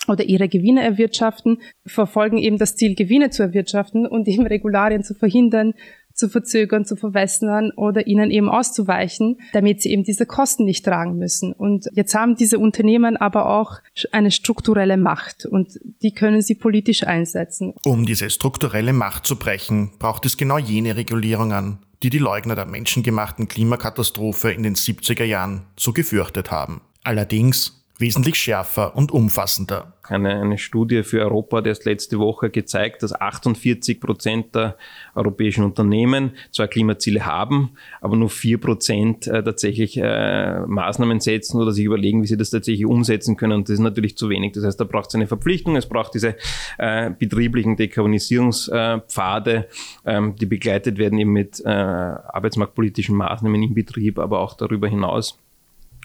oder 0.09 0.25
ihre 0.25 0.49
Gewinne 0.49 0.83
erwirtschaften, 0.83 1.59
verfolgen 1.85 2.39
eben 2.39 2.57
das 2.57 2.77
Ziel, 2.77 2.95
Gewinne 2.95 3.31
zu 3.31 3.43
erwirtschaften 3.43 4.07
und 4.07 4.29
eben 4.29 4.47
Regularien 4.47 5.03
zu 5.03 5.15
verhindern, 5.15 5.75
zu 6.21 6.29
verzögern, 6.29 6.85
zu 6.85 6.95
verwässern 6.95 7.73
oder 7.75 8.07
ihnen 8.07 8.31
eben 8.31 8.49
auszuweichen, 8.49 9.39
damit 9.53 9.83
sie 9.83 9.91
eben 9.91 10.05
diese 10.05 10.27
Kosten 10.27 10.65
nicht 10.65 10.85
tragen 10.85 11.17
müssen. 11.17 11.53
Und 11.53 11.89
jetzt 11.95 12.15
haben 12.15 12.37
diese 12.37 12.59
Unternehmen 12.59 13.17
aber 13.17 13.47
auch 13.47 13.79
eine 14.13 14.31
strukturelle 14.31 14.97
Macht 14.97 15.47
und 15.47 15.81
die 16.03 16.13
können 16.13 16.43
sie 16.43 16.55
politisch 16.55 17.03
einsetzen. 17.05 17.75
Um 17.85 18.07
diese 18.07 18.31
strukturelle 18.31 18.93
Macht 18.93 19.27
zu 19.27 19.37
brechen, 19.37 19.91
braucht 19.99 20.27
es 20.27 20.37
genau 20.37 20.59
jene 20.59 20.97
Regulierungen, 20.97 21.79
die 22.03 22.11
die 22.11 22.19
Leugner 22.19 22.55
der 22.55 22.67
menschengemachten 22.67 23.49
Klimakatastrophe 23.49 24.53
in 24.53 24.63
den 24.63 24.75
70er 24.75 25.25
Jahren 25.25 25.63
so 25.77 25.93
gefürchtet 25.93 26.51
haben. 26.51 26.83
Allerdings 27.03 27.80
wesentlich 28.01 28.37
schärfer 28.37 28.97
und 28.97 29.13
umfassender. 29.13 29.93
Eine, 30.03 30.41
eine 30.41 30.59
Studie 30.59 31.05
für 31.05 31.21
Europa 31.21 31.59
hat 31.59 31.67
erst 31.67 31.85
letzte 31.85 32.19
Woche 32.19 32.51
gezeigt, 32.51 33.03
dass 33.03 33.13
48 33.13 34.01
Prozent 34.01 34.55
der 34.55 34.77
europäischen 35.15 35.63
Unternehmen 35.63 36.33
zwar 36.51 36.67
Klimaziele 36.67 37.25
haben, 37.27 37.73
aber 38.01 38.17
nur 38.17 38.29
vier 38.29 38.59
Prozent 38.59 39.29
äh, 39.29 39.45
tatsächlich 39.45 39.97
äh, 39.99 40.61
Maßnahmen 40.67 41.21
setzen 41.21 41.61
oder 41.61 41.71
sich 41.71 41.85
überlegen, 41.85 42.23
wie 42.23 42.27
sie 42.27 42.37
das 42.37 42.51
tatsächlich 42.51 42.87
umsetzen 42.87 43.37
können. 43.37 43.53
Und 43.53 43.69
das 43.69 43.75
ist 43.75 43.81
natürlich 43.81 44.17
zu 44.17 44.29
wenig. 44.29 44.53
Das 44.53 44.65
heißt, 44.65 44.81
da 44.81 44.85
braucht 44.85 45.11
es 45.11 45.15
eine 45.15 45.29
Verpflichtung, 45.29 45.77
es 45.77 45.87
braucht 45.87 46.15
diese 46.15 46.35
äh, 46.79 47.11
betrieblichen 47.11 47.77
Dekarbonisierungspfade, 47.77 49.69
ähm, 50.07 50.35
die 50.35 50.47
begleitet 50.47 50.99
werden 50.99 51.19
eben 51.19 51.33
mit 51.33 51.63
äh, 51.65 51.69
arbeitsmarktpolitischen 51.69 53.15
Maßnahmen 53.15 53.63
im 53.63 53.75
Betrieb, 53.75 54.19
aber 54.19 54.41
auch 54.41 54.55
darüber 54.55 54.89
hinaus 54.89 55.39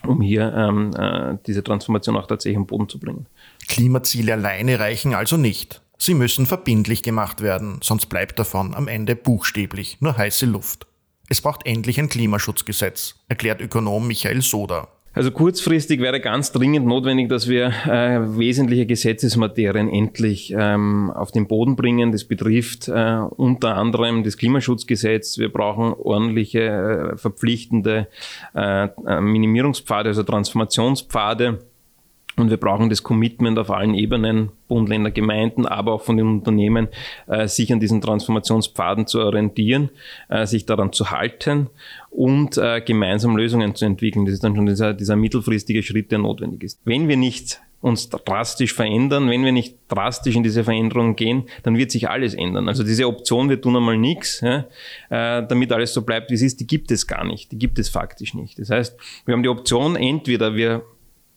um 0.06 0.22
hier 0.22 0.54
ähm, 0.56 0.92
äh, 0.98 1.38
diese 1.46 1.64
Transformation 1.64 2.18
auch 2.18 2.28
tatsächlich 2.28 2.58
am 2.58 2.68
Boden 2.68 2.90
zu 2.90 3.00
bringen. 3.00 3.26
Klimaziele 3.68 4.34
alleine 4.34 4.80
reichen 4.80 5.14
also 5.14 5.38
nicht. 5.38 5.82
Sie 5.98 6.14
müssen 6.14 6.46
verbindlich 6.46 7.04
gemacht 7.04 7.42
werden, 7.42 7.80
sonst 7.82 8.08
bleibt 8.08 8.38
davon 8.38 8.76
am 8.76 8.88
Ende 8.88 9.16
buchstäblich 9.16 9.98
nur 10.02 10.18
heiße 10.18 10.46
Luft. 10.46 10.88
Es 11.30 11.42
braucht 11.42 11.66
endlich 11.66 12.00
ein 12.00 12.10
Klimaschutzgesetz, 12.10 13.16
erklärt 13.28 13.62
Ökonom 13.62 14.08
Michael 14.08 14.42
Soda. 14.42 14.90
Also 15.16 15.32
kurzfristig 15.32 16.02
wäre 16.02 16.20
ganz 16.20 16.52
dringend 16.52 16.86
notwendig, 16.86 17.30
dass 17.30 17.48
wir 17.48 17.68
äh, 17.88 18.38
wesentliche 18.38 18.86
Gesetzesmaterien 18.86 19.88
endlich 19.88 20.54
ähm, 20.54 21.10
auf 21.10 21.32
den 21.32 21.48
Boden 21.48 21.78
bringen. 21.78 22.12
Das 22.12 22.26
betrifft 22.26 22.90
äh, 22.90 23.20
unter 23.38 23.78
anderem 23.78 24.26
das 24.26 24.36
Klimaschutzgesetz. 24.36 25.38
Wir 25.38 25.48
brauchen 25.48 25.94
ordentliche, 25.94 27.14
äh, 27.14 27.18
verpflichtende 27.18 28.10
äh, 28.54 28.90
äh, 29.08 29.22
Minimierungspfade, 29.22 30.10
also 30.10 30.24
Transformationspfade 30.24 31.60
und 32.38 32.50
wir 32.50 32.58
brauchen 32.58 32.90
das 32.90 33.04
Commitment 33.04 33.58
auf 33.58 33.72
allen 33.72 33.94
Ebenen, 33.94 34.52
Bund, 34.68 34.90
Länder, 34.90 35.12
Gemeinden, 35.12 35.66
aber 35.66 35.94
auch 35.94 36.02
von 36.02 36.18
den 36.18 36.28
Unternehmen, 36.28 36.90
äh, 37.28 37.48
sich 37.48 37.72
an 37.72 37.80
diesen 37.80 38.02
Transformationspfaden 38.02 39.08
zu 39.08 39.20
orientieren, 39.20 39.90
äh, 40.30 40.46
sich 40.46 40.66
daran 40.66 40.92
zu 40.92 41.12
halten 41.12 41.70
und 42.10 42.58
äh, 42.58 42.82
gemeinsam 42.82 43.38
Lösungen 43.38 43.76
zu 43.76 43.86
entwickeln. 43.86 44.26
Das 44.26 44.34
ist 44.34 44.44
dann 44.44 44.56
schon 44.56 44.66
dieser, 44.66 44.94
dieser 44.94 45.16
mittelfristige 45.16 45.82
Schritt, 45.84 46.12
der 46.12 46.20
notwendig 46.20 46.64
ist. 46.64 46.80
Wenn 46.84 47.08
wir 47.08 47.18
nicht 47.18 47.62
uns 47.82 48.10
drastisch 48.10 48.74
verändern. 48.74 49.30
Wenn 49.30 49.46
wir 49.46 49.52
nicht 49.52 49.78
drastisch 49.90 50.36
in 50.36 50.42
diese 50.42 50.64
Veränderung 50.64 51.16
gehen, 51.16 51.44
dann 51.62 51.78
wird 51.78 51.92
sich 51.92 52.10
alles 52.10 52.34
ändern. 52.34 52.68
Also 52.68 52.84
diese 52.84 53.06
Option, 53.06 53.48
wir 53.48 53.62
tun 53.62 53.76
einmal 53.76 53.96
nichts, 53.96 54.42
ja, 54.42 54.66
damit 55.42 55.72
alles 55.72 55.94
so 55.94 56.02
bleibt, 56.02 56.32
wie 56.32 56.34
es 56.34 56.42
ist, 56.42 56.60
die 56.60 56.66
gibt 56.66 56.90
es 56.90 57.06
gar 57.06 57.24
nicht. 57.24 57.52
Die 57.52 57.60
gibt 57.60 57.78
es 57.78 57.90
faktisch 57.90 58.34
nicht. 58.34 58.58
Das 58.58 58.72
heißt, 58.72 58.98
wir 59.26 59.34
haben 59.34 59.44
die 59.44 59.50
Option, 59.50 59.96
entweder 59.96 60.56
wir 60.56 60.84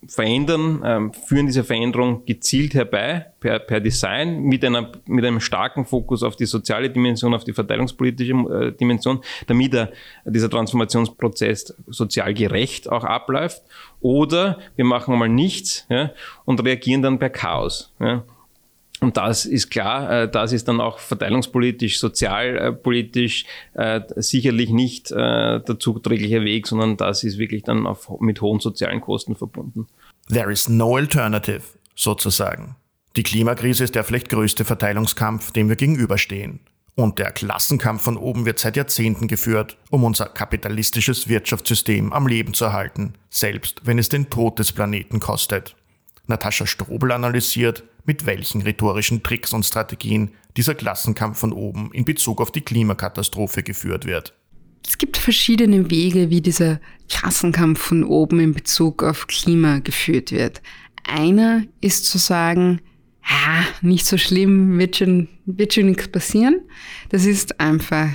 verändern, 0.07 0.83
ähm, 0.85 1.13
führen 1.13 1.47
diese 1.47 1.65
Veränderung 1.65 2.25
gezielt 2.25 2.75
herbei, 2.75 3.27
per, 3.41 3.59
per 3.59 3.81
Design, 3.81 4.43
mit, 4.43 4.65
einer, 4.65 4.93
mit 5.07 5.25
einem 5.25 5.41
starken 5.41 5.85
Fokus 5.85 6.23
auf 6.23 6.37
die 6.37 6.47
soziale 6.47 6.91
Dimension, 6.91 7.35
auf 7.35 7.45
die 7.45 7.53
verteilungspolitische 7.53 8.33
äh, 8.33 8.73
Dimension, 8.73 9.21
damit 9.47 9.75
er, 9.75 9.91
dieser 10.25 10.51
Transformationsprozess 10.51 11.75
sozial 11.89 12.33
gerecht 12.35 12.91
auch 12.91 13.05
abläuft. 13.05 13.63
Oder 14.01 14.59
wir 14.77 14.85
machen 14.85 15.19
mal 15.19 15.29
nichts 15.29 15.87
ja, 15.89 16.13
und 16.45 16.65
reagieren 16.65 17.03
dann 17.03 17.19
per 17.19 17.31
Chaos. 17.31 17.93
Ja. 17.99 18.25
Und 19.01 19.17
das 19.17 19.45
ist 19.45 19.71
klar, 19.71 20.11
äh, 20.11 20.31
das 20.31 20.53
ist 20.53 20.67
dann 20.67 20.81
auch 20.81 20.99
verteilungspolitisch, 20.99 22.01
sozialpolitisch 22.01 23.45
äh, 23.75 24.01
sicherlich 24.17 24.71
nicht 24.71 25.11
äh, 25.13 25.61
der 25.61 25.79
zuträgliche 25.79 26.43
Weg, 26.43 26.67
sondern 26.67 26.97
das 26.97 27.23
ist 27.23 27.39
wirklich 27.39 27.63
dann 27.63 27.87
auf, 27.87 28.11
mit 28.21 28.41
hohen 28.41 28.61
sozialen 28.61 29.01
Kosten 29.01 29.37
verbunden. 29.37 29.87
There 30.29 30.51
is 30.51 30.69
no 30.69 30.97
alternative, 30.97 31.63
sozusagen. 31.95 32.77
Die 33.17 33.23
Klimakrise 33.23 33.85
ist 33.85 33.95
der 33.95 34.05
vielleicht 34.05 34.29
größte 34.29 34.65
Verteilungskampf, 34.65 35.53
dem 35.53 35.69
wir 35.69 35.77
gegenüberstehen. 35.77 36.61
Und 36.95 37.21
der 37.21 37.31
Klassenkampf 37.31 38.03
von 38.03 38.17
oben 38.17 38.45
wird 38.45 38.59
seit 38.59 38.77
Jahrzehnten 38.77 39.29
geführt, 39.29 39.77
um 39.91 40.03
unser 40.03 40.27
kapitalistisches 40.27 41.29
Wirtschaftssystem 41.29 42.13
am 42.13 42.27
Leben 42.27 42.55
zu 42.55 42.65
erhalten, 42.65 43.15
selbst 43.31 43.83
wenn 43.85 44.01
es 44.01 44.09
den 44.09 44.31
Tod 44.31 44.59
des 44.59 44.73
Planeten 44.73 45.21
kostet. 45.21 45.77
Natascha 46.29 46.67
Strobel 46.67 47.13
analysiert, 47.13 47.85
mit 48.05 48.27
welchen 48.27 48.63
rhetorischen 48.63 49.23
Tricks 49.23 49.53
und 49.53 49.65
Strategien 49.65 50.31
dieser 50.57 50.75
Klassenkampf 50.75 51.39
von 51.39 51.53
oben 51.53 51.91
in 51.93 52.05
Bezug 52.05 52.41
auf 52.41 52.53
die 52.53 52.61
Klimakatastrophe 52.61 53.63
geführt 53.63 54.05
wird. 54.05 54.35
Es 54.87 54.99
gibt 54.99 55.17
verschiedene 55.17 55.91
Wege, 55.91 56.31
wie 56.31 56.41
dieser 56.41 56.81
Klassenkampf 57.09 57.81
von 57.81 58.05
oben 58.05 58.41
in 58.41 58.55
Bezug 58.55 59.03
auf 59.03 59.27
Klima 59.27 59.81
geführt 59.81 60.31
wird. 60.33 60.63
Einer 61.05 61.65
ist 61.81 62.07
zu 62.07 62.19
sagen, 62.19 62.81
ja, 63.29 63.65
nicht 63.83 64.07
so 64.07 64.17
schlimm, 64.17 64.79
wird 64.79 64.97
schon, 64.97 65.29
wird 65.47 65.75
schon 65.75 65.87
nichts 65.87 66.09
passieren. 66.09 66.61
Das 67.11 67.25
ist 67.25 67.61
einfach 67.61 68.11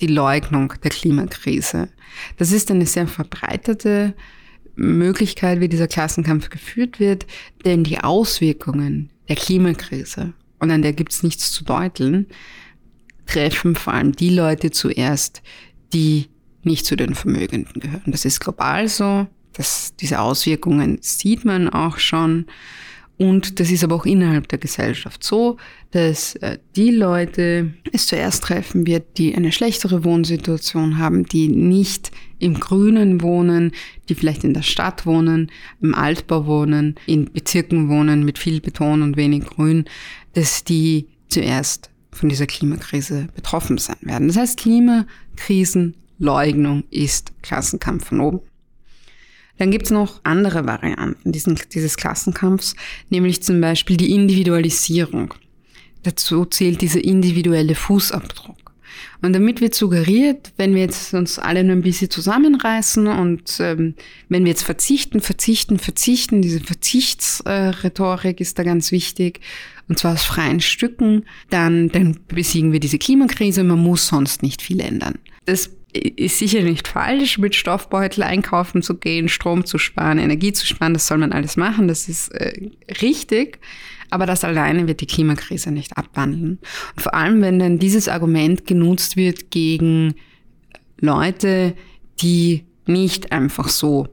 die 0.00 0.06
Leugnung 0.06 0.72
der 0.82 0.90
Klimakrise. 0.90 1.88
Das 2.36 2.52
ist 2.52 2.70
eine 2.70 2.86
sehr 2.86 3.08
verbreitete 3.08 4.14
Möglichkeit, 4.76 5.60
wie 5.60 5.68
dieser 5.68 5.88
Klassenkampf 5.88 6.50
geführt 6.50 7.00
wird, 7.00 7.26
denn 7.64 7.84
die 7.84 7.98
Auswirkungen 7.98 9.10
der 9.28 9.36
Klimakrise, 9.36 10.32
und 10.58 10.70
an 10.70 10.82
der 10.82 10.92
gibt 10.92 11.12
es 11.12 11.22
nichts 11.22 11.52
zu 11.52 11.64
deuteln, 11.64 12.26
treffen 13.26 13.74
vor 13.74 13.94
allem 13.94 14.12
die 14.12 14.30
Leute 14.30 14.70
zuerst, 14.70 15.42
die 15.92 16.28
nicht 16.62 16.86
zu 16.86 16.96
den 16.96 17.14
Vermögenden 17.14 17.80
gehören. 17.80 18.12
Das 18.12 18.24
ist 18.24 18.40
global 18.40 18.88
so, 18.88 19.26
dass 19.52 19.94
diese 19.96 20.20
Auswirkungen 20.20 20.98
sieht 21.00 21.44
man 21.44 21.68
auch 21.68 21.98
schon. 21.98 22.46
Und 23.16 23.60
das 23.60 23.70
ist 23.70 23.84
aber 23.84 23.94
auch 23.94 24.06
innerhalb 24.06 24.48
der 24.48 24.58
Gesellschaft 24.58 25.22
so, 25.22 25.56
dass 25.92 26.34
äh, 26.36 26.58
die 26.74 26.90
Leute 26.90 27.72
es 27.92 28.08
zuerst 28.08 28.42
treffen 28.42 28.86
wird, 28.86 29.18
die 29.18 29.36
eine 29.36 29.52
schlechtere 29.52 30.02
Wohnsituation 30.02 30.98
haben, 30.98 31.24
die 31.24 31.48
nicht 31.48 32.10
im 32.44 32.60
Grünen 32.60 33.22
wohnen, 33.22 33.72
die 34.08 34.14
vielleicht 34.14 34.44
in 34.44 34.54
der 34.54 34.62
Stadt 34.62 35.04
wohnen, 35.06 35.50
im 35.80 35.94
Altbau 35.94 36.46
wohnen, 36.46 36.94
in 37.06 37.32
Bezirken 37.32 37.88
wohnen 37.88 38.24
mit 38.24 38.38
viel 38.38 38.60
Beton 38.60 39.02
und 39.02 39.16
wenig 39.16 39.44
Grün, 39.44 39.86
dass 40.34 40.62
die 40.62 41.08
zuerst 41.28 41.90
von 42.12 42.28
dieser 42.28 42.46
Klimakrise 42.46 43.26
betroffen 43.34 43.78
sein 43.78 43.96
werden. 44.02 44.28
Das 44.28 44.36
heißt, 44.36 44.58
Klimakrisenleugnung 44.58 46.84
ist 46.90 47.32
Klassenkampf 47.42 48.08
von 48.08 48.20
oben. 48.20 48.40
Dann 49.58 49.70
gibt's 49.70 49.90
noch 49.90 50.20
andere 50.24 50.66
Varianten 50.66 51.30
diesen, 51.32 51.58
dieses 51.72 51.96
Klassenkampfs, 51.96 52.74
nämlich 53.08 53.42
zum 53.42 53.58
Beispiel 53.60 53.96
die 53.96 54.12
Individualisierung. 54.12 55.32
Dazu 56.02 56.44
zählt 56.44 56.82
dieser 56.82 57.02
individuelle 57.02 57.74
Fußabdruck. 57.74 58.63
Und 59.22 59.32
damit 59.32 59.60
wird 59.60 59.74
suggeriert, 59.74 60.52
wenn 60.56 60.74
wir 60.74 60.82
jetzt 60.82 61.14
uns 61.14 61.38
alle 61.38 61.64
nur 61.64 61.76
ein 61.76 61.82
bisschen 61.82 62.10
zusammenreißen 62.10 63.06
und 63.06 63.58
ähm, 63.60 63.94
wenn 64.28 64.44
wir 64.44 64.50
jetzt 64.50 64.64
verzichten, 64.64 65.20
verzichten, 65.20 65.78
verzichten, 65.78 66.42
diese 66.42 66.60
Verzichtsrhetorik 66.60 68.40
ist 68.40 68.58
da 68.58 68.62
ganz 68.62 68.92
wichtig, 68.92 69.40
und 69.88 69.98
zwar 69.98 70.14
aus 70.14 70.24
freien 70.24 70.60
Stücken, 70.60 71.24
dann, 71.50 71.88
dann 71.88 72.18
besiegen 72.28 72.72
wir 72.72 72.80
diese 72.80 72.98
Klimakrise, 72.98 73.64
man 73.64 73.78
muss 73.78 74.06
sonst 74.06 74.42
nicht 74.42 74.62
viel 74.62 74.80
ändern. 74.80 75.18
Das 75.44 75.70
ist 75.92 76.38
sicher 76.38 76.62
nicht 76.62 76.88
falsch, 76.88 77.38
mit 77.38 77.54
Stoffbeutel 77.54 78.24
einkaufen 78.24 78.82
zu 78.82 78.96
gehen, 78.96 79.28
Strom 79.28 79.64
zu 79.64 79.78
sparen, 79.78 80.18
Energie 80.18 80.52
zu 80.52 80.66
sparen, 80.66 80.94
das 80.94 81.06
soll 81.06 81.18
man 81.18 81.32
alles 81.32 81.56
machen, 81.56 81.86
das 81.86 82.08
ist 82.08 82.30
äh, 82.30 82.70
richtig. 83.00 83.58
Aber 84.14 84.26
das 84.26 84.44
alleine 84.44 84.86
wird 84.86 85.00
die 85.00 85.06
Klimakrise 85.06 85.72
nicht 85.72 85.98
abwandeln. 85.98 86.60
Und 86.94 87.02
vor 87.02 87.14
allem, 87.14 87.42
wenn 87.42 87.58
dann 87.58 87.80
dieses 87.80 88.08
Argument 88.08 88.64
genutzt 88.64 89.16
wird 89.16 89.50
gegen 89.50 90.14
Leute, 91.00 91.74
die 92.20 92.62
nicht 92.86 93.32
einfach 93.32 93.68
so 93.68 94.06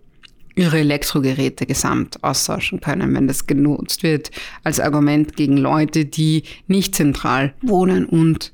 ihre 0.55 0.79
Elektrogeräte 0.79 1.67
gesamt 1.67 2.23
austauschen 2.23 2.81
können, 2.81 3.13
wenn 3.13 3.27
das 3.27 3.45
genutzt 3.45 4.01
wird 4.01 4.31
als 4.63 4.79
Argument 4.79 5.35
gegen 5.35 5.55
Leute, 5.55 6.05
die 6.05 6.45
nicht 6.65 6.95
zentral 6.95 7.53
wohnen 7.61 8.07
und 8.07 8.53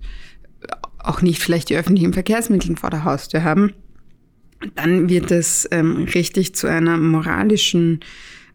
auch 0.99 1.21
nicht 1.21 1.41
vielleicht 1.41 1.69
die 1.69 1.77
öffentlichen 1.77 2.11
Verkehrsmittel 2.11 2.75
vor 2.75 2.89
der 2.89 3.05
Haustür 3.05 3.45
haben, 3.45 3.71
dann 4.75 5.07
wird 5.07 5.31
es 5.31 5.65
ähm, 5.71 6.09
richtig 6.13 6.55
zu 6.55 6.67
einer 6.67 6.97
moralischen 6.97 8.01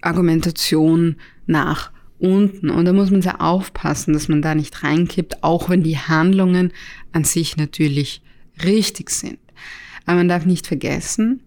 Argumentation 0.02 1.16
nach 1.46 1.90
unten. 2.22 2.70
Und 2.70 2.85
da 2.85 2.92
muss 2.92 3.11
man 3.11 3.22
sehr 3.22 3.40
aufpassen, 3.40 4.14
dass 4.14 4.28
man 4.28 4.42
da 4.42 4.54
nicht 4.54 4.82
reinkippt, 4.82 5.42
auch 5.42 5.68
wenn 5.68 5.82
die 5.82 5.98
Handlungen 5.98 6.72
an 7.12 7.24
sich 7.24 7.56
natürlich 7.56 8.22
richtig 8.64 9.11
sind. 9.11 9.38
Aber 10.06 10.18
man 10.18 10.28
darf 10.28 10.46
nicht 10.46 10.66
vergessen, 10.66 11.42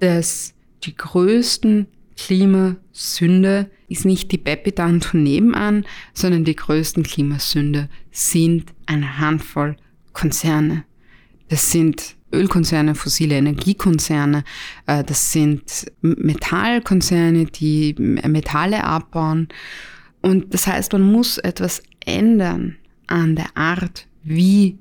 dass 0.00 0.54
die 0.84 0.96
größten 0.96 1.86
Klimasünde 2.16 3.70
ist 3.88 4.04
nicht 4.04 4.32
die 4.32 4.38
Bepidan 4.38 5.00
von 5.00 5.22
nebenan, 5.22 5.84
sondern 6.12 6.44
die 6.44 6.56
größten 6.56 7.02
Klimasünde 7.02 7.88
sind 8.10 8.72
eine 8.86 9.18
Handvoll 9.18 9.76
Konzerne. 10.12 10.84
Das 11.48 11.70
sind 11.70 12.16
Ölkonzerne, 12.32 12.94
fossile 12.94 13.36
Energiekonzerne, 13.36 14.44
äh, 14.86 15.04
das 15.04 15.32
sind 15.32 15.86
Metallkonzerne, 16.00 17.46
die 17.46 17.94
Metalle 17.98 18.82
abbauen. 18.84 19.48
Und 20.26 20.52
das 20.52 20.66
heißt, 20.66 20.92
man 20.92 21.02
muss 21.02 21.38
etwas 21.38 21.84
ändern 22.04 22.76
an 23.06 23.36
der 23.36 23.56
Art, 23.56 24.08
wie 24.24 24.76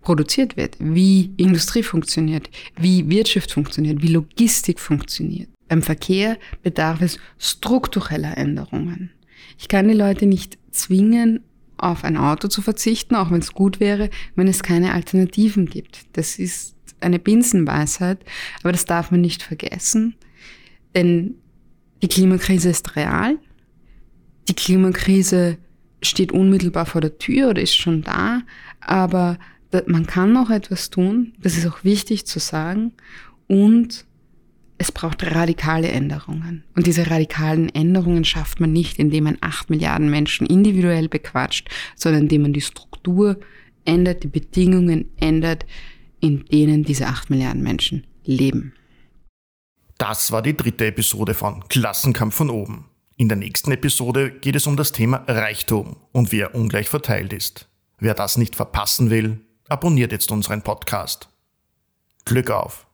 produziert 0.00 0.56
wird, 0.56 0.78
wie 0.78 1.34
Industrie 1.36 1.82
funktioniert, 1.82 2.48
wie 2.78 3.06
Wirtschaft 3.10 3.52
funktioniert, 3.52 4.00
wie 4.00 4.08
Logistik 4.08 4.80
funktioniert. 4.80 5.50
Beim 5.68 5.82
Verkehr 5.82 6.38
bedarf 6.62 7.02
es 7.02 7.18
struktureller 7.36 8.38
Änderungen. 8.38 9.10
Ich 9.58 9.68
kann 9.68 9.86
die 9.86 9.92
Leute 9.92 10.24
nicht 10.24 10.56
zwingen, 10.70 11.40
auf 11.76 12.02
ein 12.02 12.16
Auto 12.16 12.48
zu 12.48 12.62
verzichten, 12.62 13.16
auch 13.16 13.30
wenn 13.30 13.40
es 13.40 13.52
gut 13.52 13.80
wäre, 13.80 14.08
wenn 14.34 14.48
es 14.48 14.62
keine 14.62 14.94
Alternativen 14.94 15.66
gibt. 15.66 16.06
Das 16.14 16.38
ist 16.38 16.74
eine 17.00 17.18
Binsenweisheit, 17.18 18.24
aber 18.62 18.72
das 18.72 18.86
darf 18.86 19.10
man 19.10 19.20
nicht 19.20 19.42
vergessen, 19.42 20.14
denn 20.94 21.34
die 22.02 22.08
Klimakrise 22.08 22.70
ist 22.70 22.96
real. 22.96 23.36
Die 24.50 24.56
Klimakrise 24.56 25.58
steht 26.02 26.32
unmittelbar 26.32 26.84
vor 26.84 27.00
der 27.00 27.18
Tür 27.18 27.50
oder 27.50 27.62
ist 27.62 27.76
schon 27.76 28.02
da, 28.02 28.42
aber 28.80 29.38
man 29.86 30.06
kann 30.06 30.32
noch 30.32 30.50
etwas 30.50 30.90
tun, 30.90 31.34
das 31.40 31.56
ist 31.56 31.68
auch 31.68 31.84
wichtig 31.84 32.26
zu 32.26 32.40
sagen, 32.40 32.92
und 33.46 34.04
es 34.76 34.90
braucht 34.90 35.22
radikale 35.22 35.86
Änderungen. 35.86 36.64
Und 36.74 36.88
diese 36.88 37.08
radikalen 37.08 37.68
Änderungen 37.68 38.24
schafft 38.24 38.58
man 38.58 38.72
nicht, 38.72 38.98
indem 38.98 39.24
man 39.24 39.38
acht 39.40 39.70
Milliarden 39.70 40.10
Menschen 40.10 40.48
individuell 40.48 41.08
bequatscht, 41.08 41.68
sondern 41.94 42.22
indem 42.22 42.42
man 42.42 42.52
die 42.52 42.60
Struktur 42.60 43.38
ändert, 43.84 44.24
die 44.24 44.28
Bedingungen 44.28 45.10
ändert, 45.20 45.64
in 46.18 46.44
denen 46.46 46.82
diese 46.82 47.06
acht 47.06 47.30
Milliarden 47.30 47.62
Menschen 47.62 48.04
leben. 48.24 48.72
Das 49.96 50.32
war 50.32 50.42
die 50.42 50.56
dritte 50.56 50.86
Episode 50.86 51.34
von 51.34 51.68
Klassenkampf 51.68 52.34
von 52.34 52.50
oben. 52.50 52.89
In 53.20 53.28
der 53.28 53.36
nächsten 53.36 53.70
Episode 53.70 54.30
geht 54.30 54.56
es 54.56 54.66
um 54.66 54.78
das 54.78 54.92
Thema 54.92 55.24
Reichtum 55.28 55.96
und 56.10 56.32
wie 56.32 56.40
er 56.40 56.54
ungleich 56.54 56.88
verteilt 56.88 57.34
ist. 57.34 57.68
Wer 57.98 58.14
das 58.14 58.38
nicht 58.38 58.56
verpassen 58.56 59.10
will, 59.10 59.42
abonniert 59.68 60.10
jetzt 60.10 60.32
unseren 60.32 60.62
Podcast. 60.62 61.28
Glück 62.24 62.50
auf! 62.50 62.86